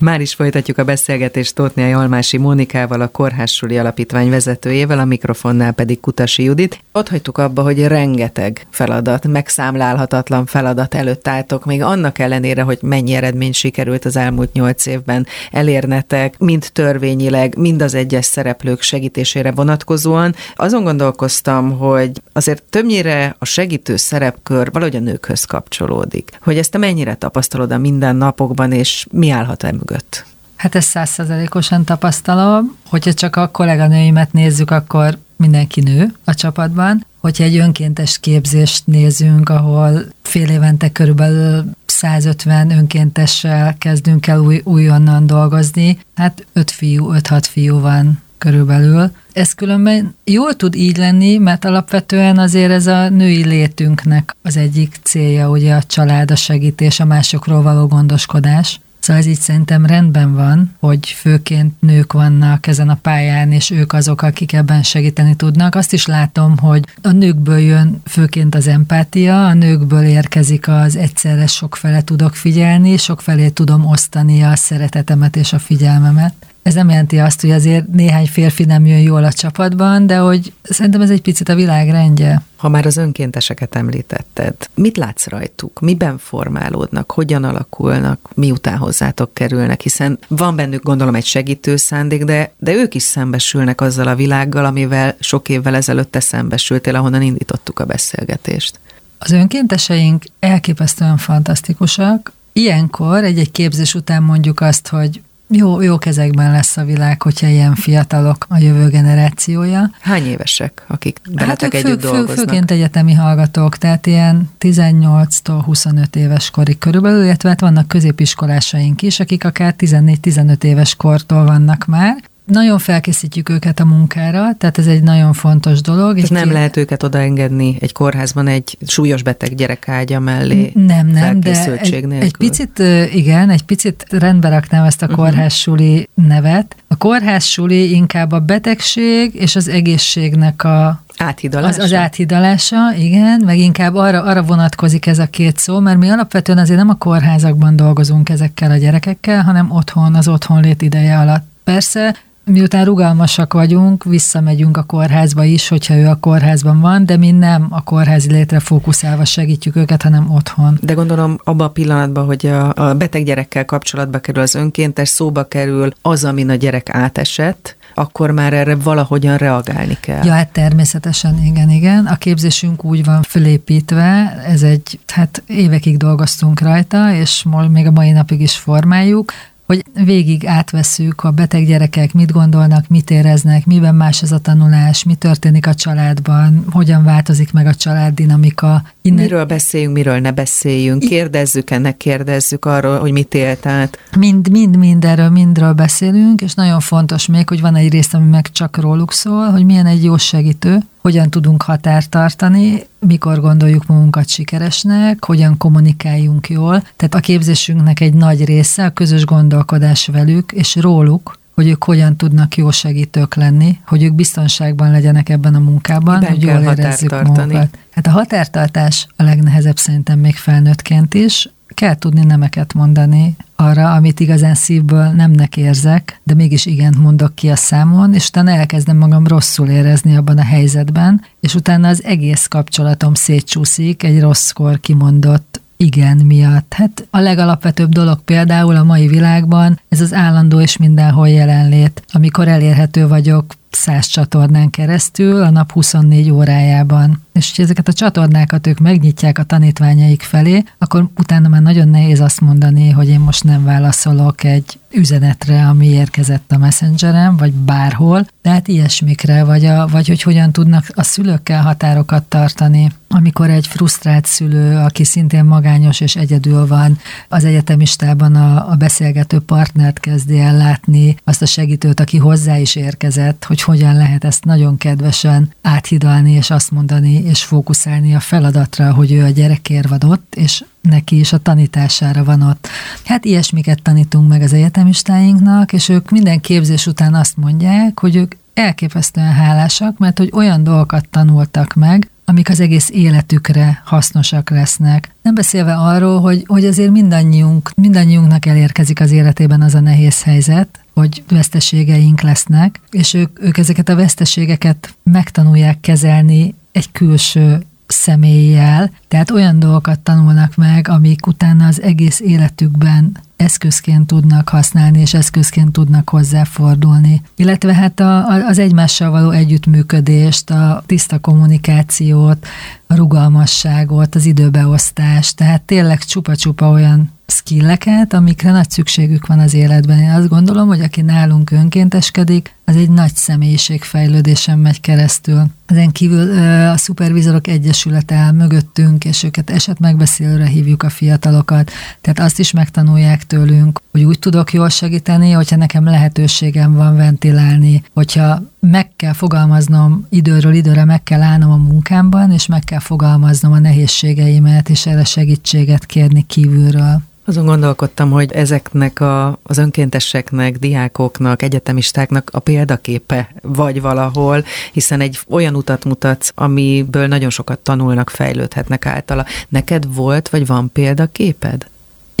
[0.00, 6.00] Már is folytatjuk a beszélgetést Tótnia Almási Mónikával, a Kórházsuli Alapítvány vezetőjével, a mikrofonnál pedig
[6.00, 6.80] Kutasi Judit.
[6.92, 13.14] Ott hagytuk abba, hogy rengeteg feladat, megszámlálhatatlan feladat előtt álltok, még annak ellenére, hogy mennyi
[13.14, 20.34] eredmény sikerült az elmúlt nyolc évben elérnetek, mind törvényileg, mind az egyes szereplők segítésére vonatkozóan.
[20.56, 26.30] Azon gondolkoztam, hogy azért többnyire a segítő szerepkör valahogy a nőkhöz kapcsolódik.
[26.42, 30.24] Hogy ezt te mennyire tapasztalod a mindennapokban, és mi állhat e mögött?
[30.56, 32.76] Hát ezt százszerzalékosan tapasztalom.
[32.88, 37.06] Hogyha csak a kolléganőimet nézzük, akkor mindenki nő a csapatban.
[37.18, 45.26] Hogyha egy önkéntes képzést nézünk, ahol fél évente körülbelül 150 önkéntessel kezdünk el új, újonnan
[45.26, 49.12] dolgozni, hát 5 fiú, 5-6 fiú van körülbelül.
[49.32, 54.96] Ez különben jól tud így lenni, mert alapvetően azért ez a női létünknek az egyik
[55.02, 58.80] célja, ugye a család, a segítés, a másokról való gondoskodás.
[59.00, 63.92] Szóval ez így szerintem rendben van, hogy főként nők vannak ezen a pályán, és ők
[63.92, 65.74] azok, akik ebben segíteni tudnak.
[65.74, 71.46] Azt is látom, hogy a nőkből jön főként az empátia, a nőkből érkezik az egyszerre
[71.46, 76.34] sokfele tudok figyelni, sokfelé tudom osztani a szeretetemet és a figyelmemet.
[76.62, 80.52] Ez nem jelenti azt, hogy azért néhány férfi nem jön jól a csapatban, de hogy
[80.62, 82.42] szerintem ez egy picit a világ rendje.
[82.56, 85.80] Ha már az önkénteseket említetted, mit látsz rajtuk?
[85.80, 87.12] Miben formálódnak?
[87.12, 88.30] Hogyan alakulnak?
[88.34, 89.80] Miután hozzátok kerülnek?
[89.80, 94.64] Hiszen van bennük gondolom egy segítő szándék, de, de ők is szembesülnek azzal a világgal,
[94.64, 98.80] amivel sok évvel ezelőtt te szembesültél, ahonnan indítottuk a beszélgetést.
[99.18, 105.20] Az önkénteseink elképesztően fantasztikusak, ilyenkor egy-egy képzés után mondjuk azt, hogy
[105.52, 109.90] jó, jó kezekben lesz a világ, hogyha ilyen fiatalok a jövő generációja.
[110.00, 112.36] Hány évesek, akik veletek hát együtt fő, dolgoznak?
[112.36, 119.02] Fő, főként egyetemi hallgatók, tehát ilyen 18-tól 25 éves korig körülbelül, illetve hát vannak középiskolásaink
[119.02, 122.16] is, akik akár 14-15 éves kortól vannak már,
[122.50, 126.18] nagyon felkészítjük őket a munkára, tehát ez egy nagyon fontos dolog.
[126.18, 130.72] Ez nem lehet őket odaengedni egy kórházban egy súlyos beteg gyerek ágya mellé.
[130.74, 132.82] Nem, nem, de egy, egy picit,
[133.12, 135.14] igen, egy picit rendbe raknám ezt a mhm.
[135.14, 136.76] kórházsuli nevet.
[136.88, 141.82] A kórházsuli inkább a betegség és az egészségnek a Áthidalása?
[141.82, 146.08] Az, az áthidalása, igen, meg inkább arra, arra vonatkozik ez a két szó, mert mi
[146.08, 151.44] alapvetően azért nem a kórházakban dolgozunk ezekkel a gyerekekkel, hanem otthon, az otthonlét ideje alatt.
[151.64, 152.16] Persze
[152.50, 157.66] miután rugalmasak vagyunk, visszamegyünk a kórházba is, hogyha ő a kórházban van, de mi nem
[157.70, 160.78] a kórházi létre fókuszálva segítjük őket, hanem otthon.
[160.82, 165.44] De gondolom abban a pillanatban, hogy a, a beteg gyerekkel kapcsolatba kerül az önkéntes, szóba
[165.44, 170.24] kerül az, amin a gyerek átesett, akkor már erre valahogyan reagálni kell.
[170.24, 172.06] Ja, hát természetesen, igen, igen.
[172.06, 178.10] A képzésünk úgy van fölépítve, ez egy, hát évekig dolgoztunk rajta, és még a mai
[178.10, 179.32] napig is formáljuk,
[179.70, 185.04] hogy végig átveszük a beteg gyerekek, mit gondolnak, mit éreznek, miben más ez a tanulás,
[185.04, 188.82] mi történik a családban, hogyan változik meg a család dinamika.
[189.02, 189.22] Innen...
[189.22, 193.98] Miről beszéljünk, miről ne beszéljünk, kérdezzük ennek, kérdezzük arról, hogy mit élt át.
[194.18, 198.28] Mind, mind, mind erről, mindről beszélünk, és nagyon fontos még, hogy van egy rész, ami
[198.28, 203.86] meg csak róluk szól, hogy milyen egy jó segítő, hogyan tudunk határt tartani, mikor gondoljuk
[203.86, 206.82] magunkat sikeresnek, hogyan kommunikáljunk jól.
[206.96, 212.16] Tehát a képzésünknek egy nagy része a közös gondolkodás velük és róluk, hogy ők hogyan
[212.16, 217.10] tudnak jó segítők lenni, hogy ők biztonságban legyenek ebben a munkában, Miben hogy jól érezzük
[217.10, 217.78] magunkat.
[217.90, 224.20] Hát a határtartás a legnehezebb szerintem még felnőttként is, kell tudni nemeket mondani arra, amit
[224.20, 229.26] igazán szívből nemnek érzek, de mégis igent mondok ki a számon, és utána elkezdem magam
[229.26, 236.16] rosszul érezni abban a helyzetben, és utána az egész kapcsolatom szétcsúszik egy rosszkor kimondott igen
[236.16, 236.74] miatt.
[236.74, 242.48] Hát a legalapvetőbb dolog például a mai világban ez az állandó és mindenhol jelenlét, amikor
[242.48, 247.22] elérhető vagyok száz csatornán keresztül a nap 24 órájában.
[247.32, 252.20] És ha ezeket a csatornákat ők megnyitják a tanítványaik felé, akkor utána már nagyon nehéz
[252.20, 258.26] azt mondani, hogy én most nem válaszolok egy üzenetre, ami érkezett a messengeren, vagy bárhol,
[258.42, 264.26] tehát ilyesmikre, vagy, a, vagy hogy hogyan tudnak a szülőkkel határokat tartani, amikor egy frusztrált
[264.26, 266.98] szülő, aki szintén magányos és egyedül van,
[267.28, 272.76] az egyetemistában a, a beszélgető partnert kezdi el látni, azt a segítőt, aki hozzá is
[272.76, 278.92] érkezett, hogy hogyan lehet ezt nagyon kedvesen áthidalni, és azt mondani, és fókuszálni a feladatra,
[278.92, 282.68] hogy ő a gyerekért van ott, és neki is a tanítására van ott.
[283.04, 288.34] Hát ilyesmiket tanítunk meg az egyetemistáinknak, és ők minden képzés után azt mondják, hogy ők
[288.54, 295.14] elképesztően hálásak, mert hogy olyan dolgokat tanultak meg, amik az egész életükre hasznosak lesznek.
[295.22, 300.80] Nem beszélve arról, hogy, hogy azért mindannyiunk, mindannyiunknak elérkezik az életében az a nehéz helyzet,
[300.94, 309.30] hogy veszteségeink lesznek, és ők, ők ezeket a veszteségeket megtanulják kezelni egy külső személlyel, tehát
[309.30, 316.08] olyan dolgokat tanulnak meg, amik utána az egész életükben eszközként tudnak használni, és eszközként tudnak
[316.08, 317.22] hozzáfordulni.
[317.36, 322.46] Illetve hát a, az egymással való együttműködést, a tiszta kommunikációt,
[322.86, 329.98] a rugalmasságot, az időbeosztást, tehát tényleg csupa-csupa olyan skilleket, amikre nagy szükségük van az életben.
[329.98, 335.44] Én azt gondolom, hogy aki nálunk önkénteskedik, az egy nagy személyiségfejlődésen megy keresztül.
[335.66, 342.18] Ezen kívül a szupervizorok egyesülete áll mögöttünk, és őket eset megbeszélőre hívjuk a fiatalokat, tehát
[342.20, 348.42] azt is megtanulják tőlünk, hogy úgy tudok jól segíteni, hogyha nekem lehetőségem van ventilálni, hogyha
[348.60, 353.58] meg kell fogalmaznom időről időre, meg kell állnom a munkámban, és meg kell fogalmaznom a
[353.58, 357.00] nehézségeimet, és erre segítséget kérni kívülről.
[357.24, 365.18] Azon gondolkodtam, hogy ezeknek a, az önkénteseknek, diákoknak, egyetemistáknak a példaképe vagy valahol, hiszen egy
[365.28, 369.26] olyan utat mutatsz, amiből nagyon sokat tanulnak, fejlődhetnek általa.
[369.48, 371.69] Neked volt, vagy van példaképed?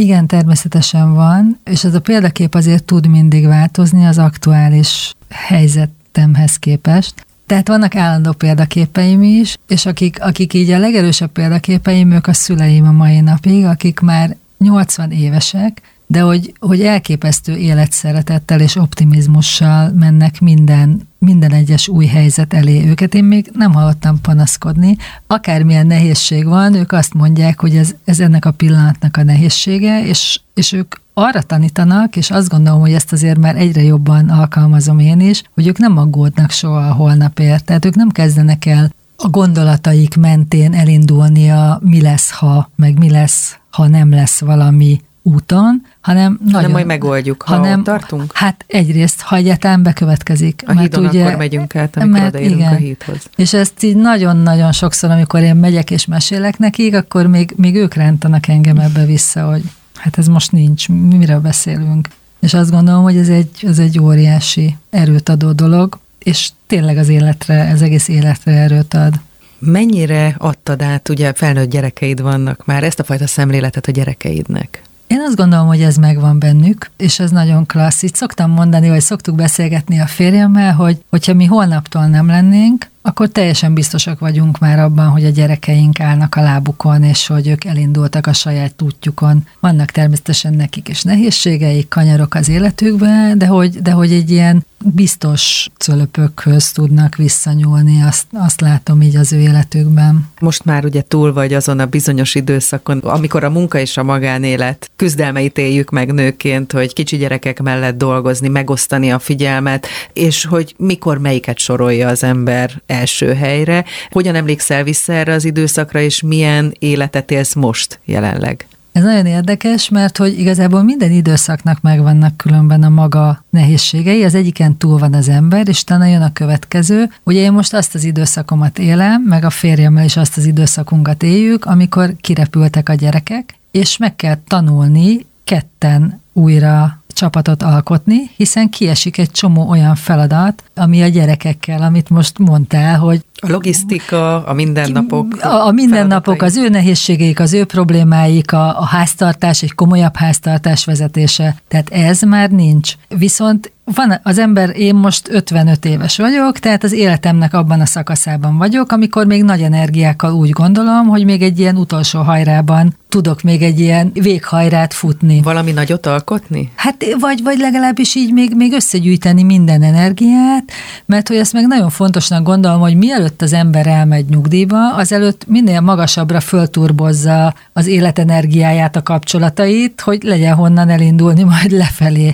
[0.00, 7.26] Igen, természetesen van, és ez a példakép azért tud mindig változni az aktuális helyzetemhez képest.
[7.46, 12.86] Tehát vannak állandó példaképeim is, és akik, akik így a legerősebb példaképeim, ők a szüleim
[12.86, 20.40] a mai napig, akik már 80 évesek, de hogy, hogy elképesztő életszeretettel és optimizmussal mennek
[20.40, 23.14] minden minden egyes új helyzet elé őket.
[23.14, 24.96] Én még nem hallottam panaszkodni.
[25.26, 30.40] Akármilyen nehézség van, ők azt mondják, hogy ez, ez ennek a pillanatnak a nehézsége, és,
[30.54, 35.20] és ők arra tanítanak, és azt gondolom, hogy ezt azért már egyre jobban alkalmazom én
[35.20, 37.64] is, hogy ők nem aggódnak soha a holnapért.
[37.64, 43.10] Tehát ők nem kezdenek el a gondolataik mentén elindulni a mi lesz, ha, meg mi
[43.10, 46.62] lesz, ha nem lesz valami úton, hanem nagyon...
[46.62, 48.30] Nem majd megoldjuk, ha hanem, tartunk?
[48.34, 50.62] Hát egyrészt, ha egyáltalán bekövetkezik.
[50.66, 53.28] A hídon ugye, akkor megyünk át, amikor mert igen, a hídhoz.
[53.36, 57.94] És ezt így nagyon-nagyon sokszor, amikor én megyek és mesélek nekik, akkor még, még ők
[57.94, 59.62] rántanak engem ebbe vissza, hogy
[59.94, 62.08] hát ez most nincs, miről beszélünk.
[62.40, 67.08] És azt gondolom, hogy ez egy, ez egy óriási erőt adó dolog, és tényleg az
[67.08, 69.14] életre, ez egész életre erőt ad.
[69.58, 74.82] Mennyire adtad át, ugye felnőtt gyerekeid vannak már, ezt a fajta szemléletet a gyerekeidnek?
[75.10, 78.02] Én azt gondolom, hogy ez megvan bennük, és ez nagyon klassz.
[78.02, 83.28] Itt szoktam mondani, vagy szoktuk beszélgetni a férjemmel, hogy hogyha mi holnaptól nem lennénk, akkor
[83.28, 88.26] teljesen biztosak vagyunk már abban, hogy a gyerekeink állnak a lábukon, és hogy ők elindultak
[88.26, 89.46] a saját útjukon.
[89.60, 95.68] Vannak természetesen nekik is nehézségeik, kanyarok az életükben, de hogy, de hogy egy ilyen biztos
[95.78, 100.28] cölöpökhöz tudnak visszanyúlni, azt, azt látom így az ő életükben.
[100.40, 104.90] Most már ugye túl vagy azon a bizonyos időszakon, amikor a munka és a magánélet
[104.96, 111.18] küzdelmeit éljük meg nőként, hogy kicsi gyerekek mellett dolgozni, megosztani a figyelmet, és hogy mikor
[111.18, 113.84] melyiket sorolja az ember első helyre.
[114.10, 118.66] Hogyan emlékszel vissza erre az időszakra, és milyen életet élsz most jelenleg?
[118.92, 124.24] Ez nagyon érdekes, mert hogy igazából minden időszaknak megvannak különben a maga nehézségei.
[124.24, 127.10] Az egyiken túl van az ember, és utána jön a következő.
[127.24, 131.64] Ugye én most azt az időszakomat élem, meg a férjemmel is azt az időszakunkat éljük,
[131.64, 139.30] amikor kirepültek a gyerekek, és meg kell tanulni ketten újra csapatot alkotni, hiszen kiesik egy
[139.30, 145.36] csomó olyan feladat, ami a gyerekekkel, amit most mondtál, hogy a logisztika, a mindennapok.
[145.42, 150.84] A, a mindennapok, az ő nehézségeik, az ő problémáik, a, a háztartás, egy komolyabb háztartás
[150.84, 151.56] vezetése.
[151.68, 152.92] Tehát ez már nincs.
[153.08, 158.58] Viszont van az ember, én most 55 éves vagyok, tehát az életemnek abban a szakaszában
[158.58, 163.62] vagyok, amikor még nagy energiákkal úgy gondolom, hogy még egy ilyen utolsó hajrában tudok még
[163.62, 165.40] egy ilyen véghajrát futni.
[165.42, 166.70] Valami nagyot alkotni?
[166.74, 170.64] Hát vagy, vagy legalábbis így még, még összegyűjteni minden energiát,
[171.06, 175.80] mert hogy ezt meg nagyon fontosnak gondolom, hogy mielőtt az ember elmegy nyugdíjba, azelőtt minél
[175.80, 182.32] magasabbra fölturbozza az életenergiáját, a kapcsolatait, hogy legyen honnan elindulni majd lefelé.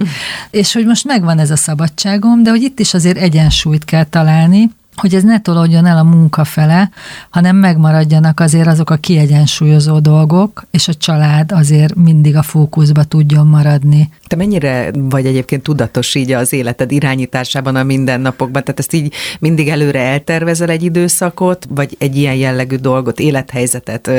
[0.50, 4.70] És hogy most megvan ez a szabadságom, de hogy itt is azért egyensúlyt kell találni,
[4.96, 6.90] hogy ez ne tolódjon el a munka fele,
[7.30, 13.46] hanem megmaradjanak azért azok a kiegyensúlyozó dolgok, és a család azért mindig a fókuszba tudjon
[13.46, 14.10] maradni.
[14.26, 18.62] Te mennyire vagy egyébként tudatos így az életed irányításában a mindennapokban?
[18.64, 24.10] Tehát ezt így mindig előre eltervezel egy időszakot, vagy egy ilyen jellegű dolgot, élethelyzetet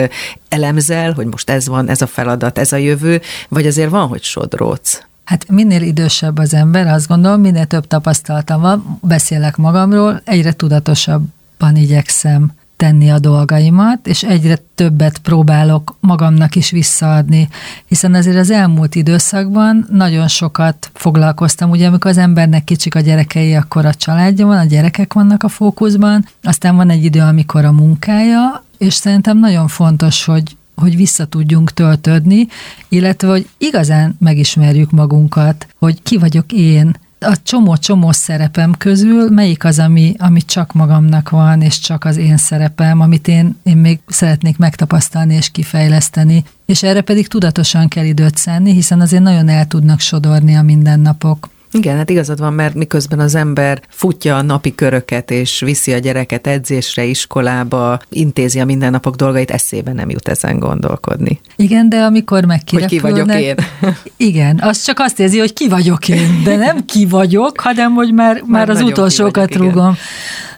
[0.50, 4.24] elemzel, hogy most ez van, ez a feladat, ez a jövő, vagy azért van, hogy
[4.24, 5.06] sodródsz?
[5.28, 11.76] Hát minél idősebb az ember, azt gondolom, minél több tapasztalatom van, beszélek magamról, egyre tudatosabban
[11.76, 17.50] igyekszem tenni a dolgaimat, és egyre többet próbálok magamnak is visszaadni,
[17.86, 23.56] hiszen azért az elmúlt időszakban nagyon sokat foglalkoztam, ugye amikor az embernek kicsik a gyerekei,
[23.56, 27.72] akkor a családja van, a gyerekek vannak a fókuszban, aztán van egy idő, amikor a
[27.72, 32.48] munkája, és szerintem nagyon fontos, hogy hogy vissza tudjunk töltődni,
[32.90, 39.80] illetve hogy igazán megismerjük magunkat, hogy ki vagyok én, a csomó-csomó szerepem közül melyik az,
[39.80, 44.58] ami, ami csak magamnak van, és csak az én szerepem, amit én, én még szeretnék
[44.58, 46.44] megtapasztalni és kifejleszteni.
[46.66, 51.50] És erre pedig tudatosan kell időt szenni, hiszen azért nagyon el tudnak sodorni a mindennapok.
[51.72, 55.98] Igen, hát igazad van, mert miközben az ember futja a napi köröket, és viszi a
[55.98, 61.40] gyereket edzésre, iskolába, intézi a mindennapok dolgait, eszébe nem jut ezen gondolkodni.
[61.56, 63.56] Igen, de amikor meg Hogy ki vagyok én.
[64.18, 68.14] Igen, az csak azt érzi, hogy ki vagyok én, de nem ki vagyok, hanem hogy
[68.14, 69.98] már, már, már az utolsókat vagyok, rúgom.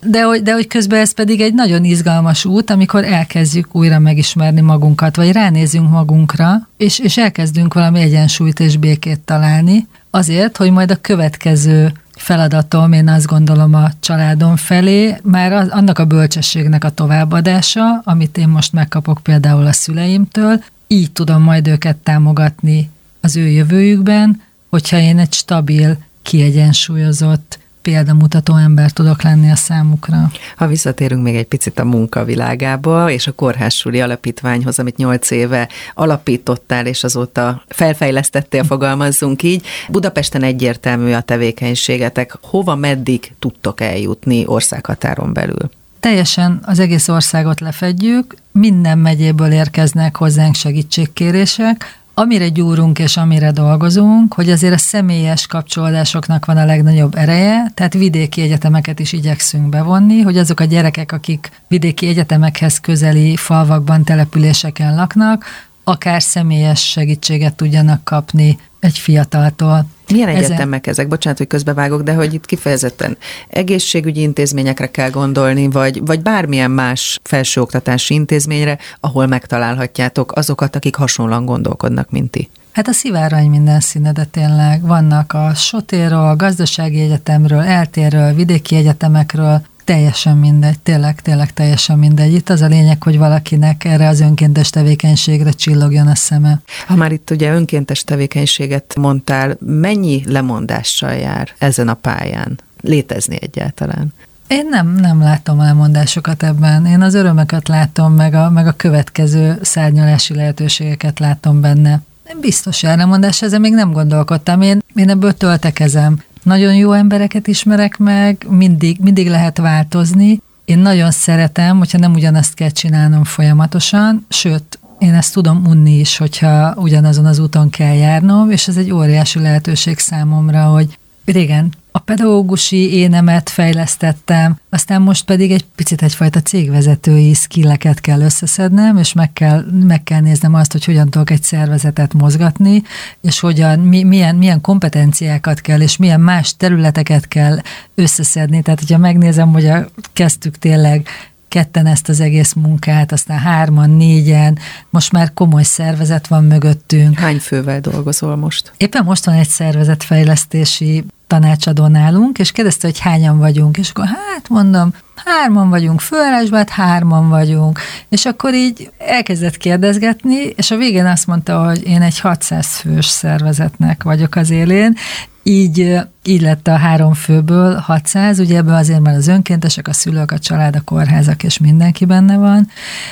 [0.02, 4.62] De hogy, de hogy közben ez pedig egy nagyon izgalmas út, amikor elkezdjük újra megismerni
[4.62, 10.92] magunkat, vagy ránézünk magunkra, és, és elkezdünk valami egyensúlyt és békét találni, Azért, hogy majd
[10.92, 16.90] a következő feladatom, én azt gondolom a családom felé, már az, annak a bölcsességnek a
[16.90, 22.90] továbbadása, amit én most megkapok például a szüleimtől, így tudom majd őket támogatni
[23.22, 30.32] az ő jövőjükben, hogyha én egy stabil, kiegyensúlyozott, példamutató ember tudok lenni a számukra.
[30.56, 36.86] Ha visszatérünk még egy picit a munkavilágába, és a Kórházsuli Alapítványhoz, amit nyolc éve alapítottál,
[36.86, 39.66] és azóta felfejlesztettél, fogalmazzunk így.
[39.90, 42.38] Budapesten egyértelmű a tevékenységetek.
[42.42, 45.70] Hova, meddig tudtok eljutni országhatáron belül?
[46.00, 54.34] Teljesen az egész országot lefedjük, minden megyéből érkeznek hozzánk segítségkérések, amire gyúrunk és amire dolgozunk,
[54.34, 60.22] hogy azért a személyes kapcsolódásoknak van a legnagyobb ereje, tehát vidéki egyetemeket is igyekszünk bevonni,
[60.22, 65.46] hogy azok a gyerekek, akik vidéki egyetemekhez közeli falvakban, településeken laknak,
[65.84, 69.86] akár személyes segítséget tudjanak kapni egy fiataltól.
[70.12, 71.08] Milyen egyetemek ezek?
[71.08, 73.18] Bocsánat, hogy közbevágok, de hogy itt kifejezetten
[73.48, 81.46] egészségügyi intézményekre kell gondolni, vagy, vagy bármilyen más felsőoktatási intézményre, ahol megtalálhatjátok azokat, akik hasonlóan
[81.46, 82.50] gondolkodnak, mint ti.
[82.72, 88.76] Hát a szivárany minden színe, de tényleg vannak a Sotéről, a Gazdasági Egyetemről, eltérről, vidéki
[88.76, 92.34] egyetemekről, Teljesen mindegy, tényleg, tényleg teljesen mindegy.
[92.34, 96.60] Itt az a lényeg, hogy valakinek erre az önkéntes tevékenységre csillogjon a szeme.
[96.88, 102.60] Ha már itt ugye önkéntes tevékenységet mondtál, mennyi lemondással jár ezen a pályán?
[102.82, 104.14] Létezni egyáltalán?
[104.48, 106.86] Én nem, nem látom a lemondásokat ebben.
[106.86, 112.02] Én az örömöket látom, meg a, meg a következő szárnyalási lehetőségeket látom benne.
[112.42, 114.62] Biztos ellemondás, ezzel még nem gondolkodtam.
[114.62, 116.22] Én, én ebből töltekezem.
[116.50, 120.42] Nagyon jó embereket ismerek meg, mindig, mindig lehet változni.
[120.66, 126.18] Én nagyon szeretem, hogyha nem ugyanazt kell csinálnom folyamatosan, sőt, én ezt tudom unni is,
[126.18, 132.00] hogyha ugyanazon az úton kell járnom, és ez egy óriási lehetőség számomra, hogy régen a
[132.00, 139.34] pedagógusi énemet fejlesztettem, aztán most pedig egy picit egyfajta cégvezetői skilleket kell összeszednem, és meg
[139.34, 142.84] kell, meg kell néznem azt, hogy hogyan tudok egy szervezetet mozgatni,
[143.22, 147.58] és hogyan, mi, milyen, milyen kompetenciákat kell, és milyen más területeket kell
[147.96, 148.62] összeszedni.
[148.62, 151.08] Tehát, hogyha megnézem, hogy a, kezdtük tényleg
[151.48, 154.58] ketten ezt az egész munkát, aztán hárman, négyen,
[154.90, 157.20] most már komoly szervezet van mögöttünk.
[157.20, 158.72] Hány fővel dolgozol most?
[158.78, 164.50] Éppen most van egy szervezetfejlesztési tanácsadó nálunk, és kérdezte, hogy hányan vagyunk, és akkor hát
[164.50, 164.94] mondom,
[165.26, 171.28] hárman vagyunk, főállásban hát hárman vagyunk, és akkor így elkezdett kérdezgetni, és a végén azt
[171.28, 174.96] mondta, hogy én egy 600 fős szervezetnek vagyok az élén,
[175.44, 180.32] így, így lett a három főből 600, ugye ebből azért már az önkéntesek, a szülők,
[180.32, 182.68] a család, a kórházak és mindenki benne van,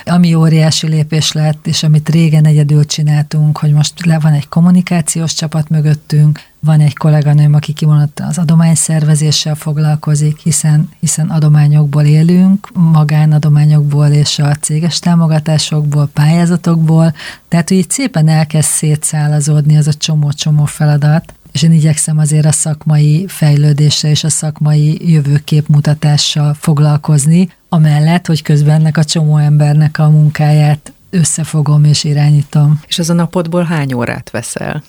[0.05, 5.33] ami óriási lépés lett, és amit régen egyedül csináltunk, hogy most le van egy kommunikációs
[5.33, 14.07] csapat mögöttünk, van egy kolléganőm, aki kimondott az adományszervezéssel foglalkozik, hiszen, hiszen adományokból élünk, magánadományokból
[14.07, 17.13] és a céges támogatásokból, pályázatokból,
[17.47, 22.51] tehát hogy így szépen elkezd szétszálazódni az a csomó-csomó feladat, és én igyekszem azért a
[22.51, 29.99] szakmai fejlődéssel és a szakmai jövőkép mutatással foglalkozni, amellett, hogy közben ennek a csomó embernek
[29.99, 32.81] a munkáját összefogom és irányítom.
[32.87, 34.83] És az a napodból hány órát veszel?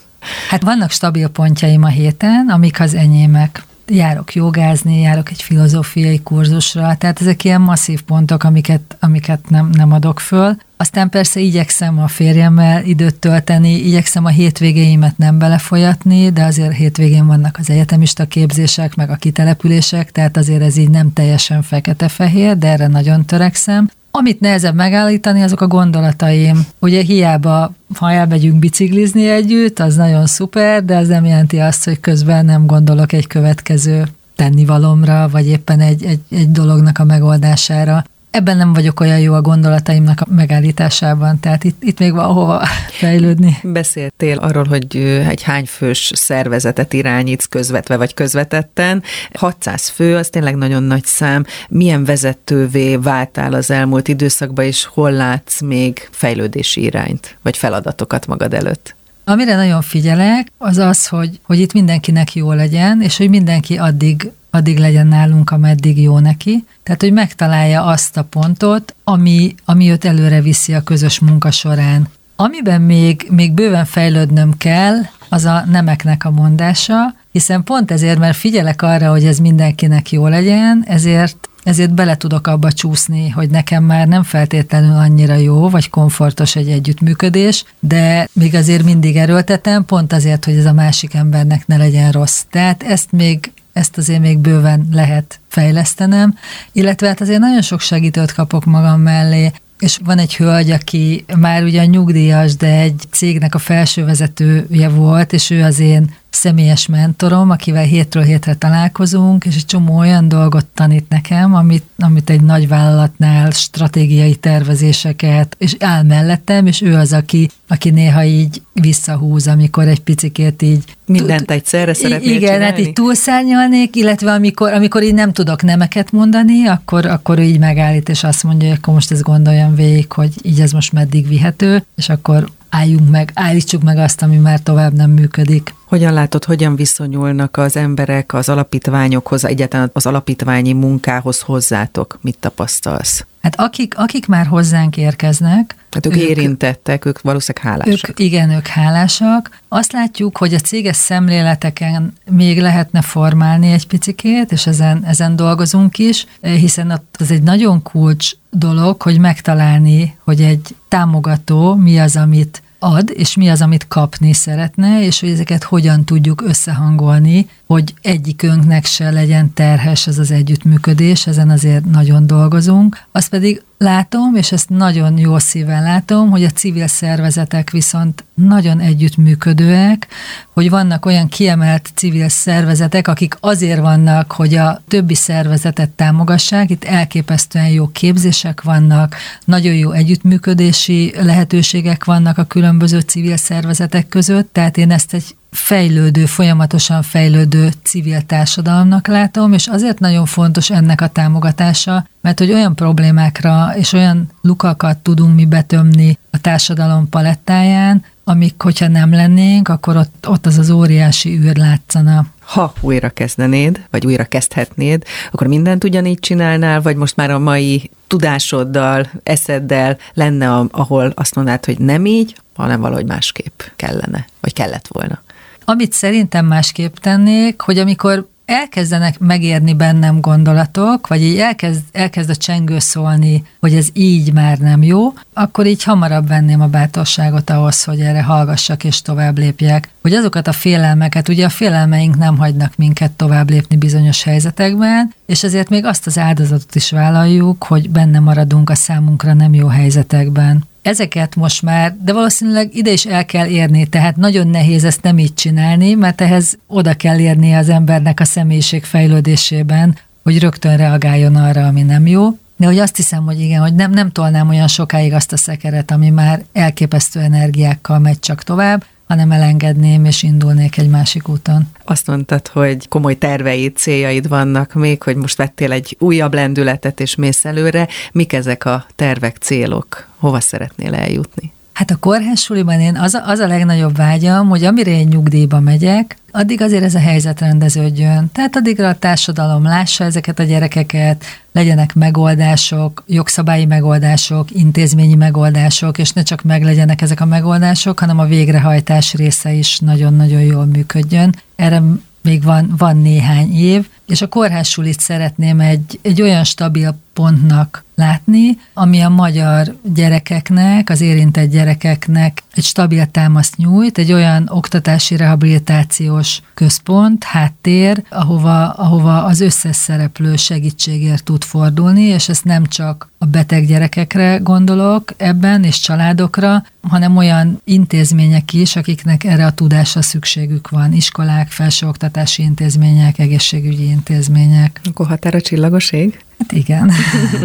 [0.49, 6.97] Hát vannak stabil pontjaim a héten, amik az enyémek járok jogázni, járok egy filozófiai kurzusra,
[6.99, 10.57] tehát ezek ilyen masszív pontok, amiket, amiket nem, nem adok föl.
[10.77, 17.27] Aztán persze igyekszem a férjemmel időt tölteni, igyekszem a hétvégéimet nem belefolyatni, de azért hétvégén
[17.27, 22.69] vannak az egyetemista képzések, meg a kitelepülések, tehát azért ez így nem teljesen fekete-fehér, de
[22.69, 23.91] erre nagyon törekszem.
[24.19, 26.67] Amit nehezebb megállítani, azok a gondolataim.
[26.79, 32.01] Ugye hiába, ha elmegyünk biciklizni együtt, az nagyon szuper, de az nem jelenti azt, hogy
[32.01, 38.57] közben nem gondolok egy következő tennivalomra, vagy éppen egy, egy, egy dolognak a megoldására ebben
[38.57, 43.57] nem vagyok olyan jó a gondolataimnak a megállításában, tehát itt, itt még valahova fejlődni.
[43.63, 44.97] Beszéltél arról, hogy
[45.29, 49.03] egy hány fős szervezetet irányítsz közvetve vagy közvetetten.
[49.33, 51.45] 600 fő, az tényleg nagyon nagy szám.
[51.69, 58.55] Milyen vezetővé váltál az elmúlt időszakban, és hol látsz még fejlődési irányt, vagy feladatokat magad
[58.55, 58.97] előtt?
[59.25, 64.31] Amire nagyon figyelek, az az, hogy, hogy itt mindenkinek jó legyen, és hogy mindenki addig
[64.51, 66.65] addig legyen nálunk, ameddig jó neki.
[66.83, 72.09] Tehát, hogy megtalálja azt a pontot, ami, ami őt előre viszi a közös munka során.
[72.37, 74.97] Amiben még, még bőven fejlődnöm kell,
[75.29, 80.27] az a nemeknek a mondása, hiszen pont ezért, mert figyelek arra, hogy ez mindenkinek jó
[80.27, 85.91] legyen, ezért ezért bele tudok abba csúszni, hogy nekem már nem feltétlenül annyira jó, vagy
[85.91, 91.67] komfortos egy együttműködés, de még azért mindig erőltetem, pont azért, hogy ez a másik embernek
[91.67, 92.43] ne legyen rossz.
[92.51, 96.35] Tehát ezt még ezt azért még bőven lehet fejlesztenem,
[96.73, 101.63] illetve hát azért nagyon sok segítőt kapok magam mellé, és van egy hölgy, aki már
[101.63, 107.51] ugyan nyugdíjas, de egy cégnek a felső vezetője volt, és ő az én személyes mentorom,
[107.51, 112.69] akivel hétről hétre találkozunk, és egy csomó olyan dolgot tanít nekem, amit, amit egy nagy
[112.69, 119.89] vállalatnál stratégiai tervezéseket, és áll mellettem, és ő az, aki, aki néha így visszahúz, amikor
[119.89, 120.85] egy picikét így...
[121.07, 122.65] Mindent egyszerre szeretnél Igen, csinálni?
[122.65, 127.59] hát így túlszárnyalnék, illetve amikor, amikor így nem tudok nemeket mondani, akkor, akkor ő így
[127.59, 131.29] megállít, és azt mondja, hogy akkor most ezt gondoljam végig, hogy így ez most meddig
[131.29, 135.75] vihető, és akkor álljunk meg, állítsuk meg azt, ami már tovább nem működik.
[135.85, 142.19] Hogyan látod, hogyan viszonyulnak az emberek az alapítványokhoz, egyáltalán az alapítványi munkához hozzátok?
[142.21, 143.27] Mit tapasztalsz?
[143.49, 148.09] Hát akik, akik már hozzánk érkeznek, Hát ők, ők érintettek, ők valószínűleg hálásak.
[148.09, 149.61] Ők, igen, ők hálásak.
[149.69, 155.99] Azt látjuk, hogy a céges szemléleteken még lehetne formálni egy picikét, és ezen, ezen dolgozunk
[155.99, 162.63] is, hiszen ez egy nagyon kulcs dolog, hogy megtalálni, hogy egy támogató mi az, amit
[162.79, 168.85] ad, és mi az, amit kapni szeretne, és hogy ezeket hogyan tudjuk összehangolni, hogy egyikünknek
[168.85, 172.99] se legyen terhes ez az együttműködés, ezen azért nagyon dolgozunk.
[173.13, 178.81] Azt pedig látom, és ezt nagyon jó szívvel látom, hogy a civil szervezetek viszont nagyon
[178.81, 180.09] együttműködőek,
[180.53, 186.85] hogy vannak olyan kiemelt civil szervezetek, akik azért vannak, hogy a többi szervezetet támogassák, itt
[186.85, 194.77] elképesztően jó képzések vannak, nagyon jó együttműködési lehetőségek vannak a különböző civil szervezetek között, tehát
[194.77, 201.07] én ezt egy fejlődő, folyamatosan fejlődő civil társadalomnak látom, és azért nagyon fontos ennek a
[201.07, 208.63] támogatása, mert hogy olyan problémákra és olyan lukakat tudunk mi betömni a társadalom palettáján, amik,
[208.63, 212.27] hogyha nem lennénk, akkor ott, ott az az óriási űr látszana.
[212.41, 217.91] Ha újra kezdenéd, vagy újra kezdhetnéd, akkor mindent ugyanígy csinálnál, vagy most már a mai
[218.07, 224.89] tudásoddal, eszeddel lenne, ahol azt mondanád, hogy nem így, hanem valahogy másképp kellene, vagy kellett
[224.89, 225.23] volna.
[225.71, 232.37] Amit szerintem másképp tennék, hogy amikor elkezdenek megérni bennem gondolatok, vagy így elkezd, elkezd a
[232.37, 237.85] csengő szólni, hogy ez így már nem jó, akkor így hamarabb venném a bátorságot ahhoz,
[237.85, 239.89] hogy erre hallgassak és tovább lépjek.
[240.09, 245.43] Hogy azokat a félelmeket, ugye a félelmeink nem hagynak minket tovább lépni bizonyos helyzetekben, és
[245.43, 250.65] ezért még azt az áldozatot is vállaljuk, hogy benne maradunk a számunkra nem jó helyzetekben
[250.83, 255.19] ezeket most már, de valószínűleg ide is el kell érni, tehát nagyon nehéz ezt nem
[255.19, 261.37] így csinálni, mert ehhez oda kell érni az embernek a személyiség fejlődésében, hogy rögtön reagáljon
[261.37, 262.39] arra, ami nem jó.
[262.57, 265.91] De hogy azt hiszem, hogy igen, hogy nem, nem tolnám olyan sokáig azt a szekeret,
[265.91, 271.71] ami már elképesztő energiákkal megy csak tovább, hanem elengedném és indulnék egy másik úton.
[271.85, 277.15] Azt mondtad, hogy komoly terveid, céljaid vannak még, hogy most vettél egy újabb lendületet és
[277.15, 277.89] mész előre.
[278.13, 280.09] Mik ezek a tervek, célok?
[280.17, 281.53] Hova szeretnél eljutni?
[281.79, 282.49] Hát a kórház
[282.81, 286.95] én az a, az a legnagyobb vágyam, hogy amire én nyugdíjba megyek, addig azért ez
[286.95, 288.31] a helyzet rendeződjön.
[288.33, 296.13] Tehát addigra a társadalom lássa ezeket a gyerekeket, legyenek megoldások, jogszabályi megoldások, intézményi megoldások, és
[296.13, 301.35] ne csak meglegyenek ezek a megoldások, hanem a végrehajtás része is nagyon-nagyon jól működjön.
[301.57, 301.83] Erre
[302.23, 308.59] még van, van néhány év, és a kórházsulit szeretném egy, egy olyan stabil pontnak látni,
[308.75, 316.41] ami a magyar gyerekeknek, az érintett gyerekeknek egy stabil támaszt nyújt, egy olyan oktatási rehabilitációs
[316.55, 323.27] központ, háttér, ahova, ahova az összes szereplő segítségért tud fordulni, és ezt nem csak a
[323.27, 330.69] beteg gyerekekre gondolok ebben, és családokra, hanem olyan intézmények is, akiknek erre a tudásra szükségük
[330.69, 330.93] van.
[330.93, 334.81] Iskolák, felsőoktatási intézmények, egészségügyi intézmények.
[334.85, 336.23] Akkor határa csillagos ég?
[336.39, 336.93] Hát igen.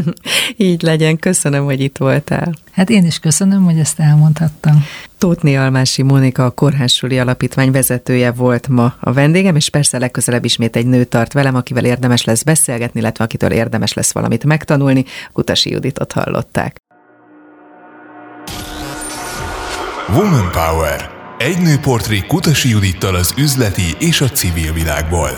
[0.58, 1.18] Így legyen.
[1.18, 2.54] Köszönöm, hogy itt voltál.
[2.72, 4.86] Hát én is köszönöm, hogy ezt elmondhattam.
[5.18, 10.76] Tótné Almási Mónika, a Kórházsuli Alapítvány vezetője volt ma a vendégem, és persze legközelebb ismét
[10.76, 15.06] egy nő tart velem, akivel érdemes lesz beszélgetni, illetve akitől érdemes lesz valamit megtanulni.
[15.34, 16.82] Kutasi Juditot hallották.
[20.10, 21.12] Woman Power.
[21.38, 25.30] Egy nőportré Kutasi Judittal az üzleti és a civil világból.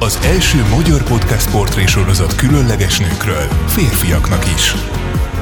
[0.00, 4.74] Az első magyar podcast portré sorozat különleges nőkről, férfiaknak is.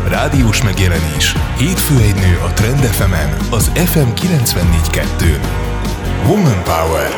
[0.09, 1.35] Rádiós megjelenés.
[1.57, 5.47] Hétfő egy nő a Trend FM-en, az FM 94.2-n.
[6.27, 7.11] Woman Power.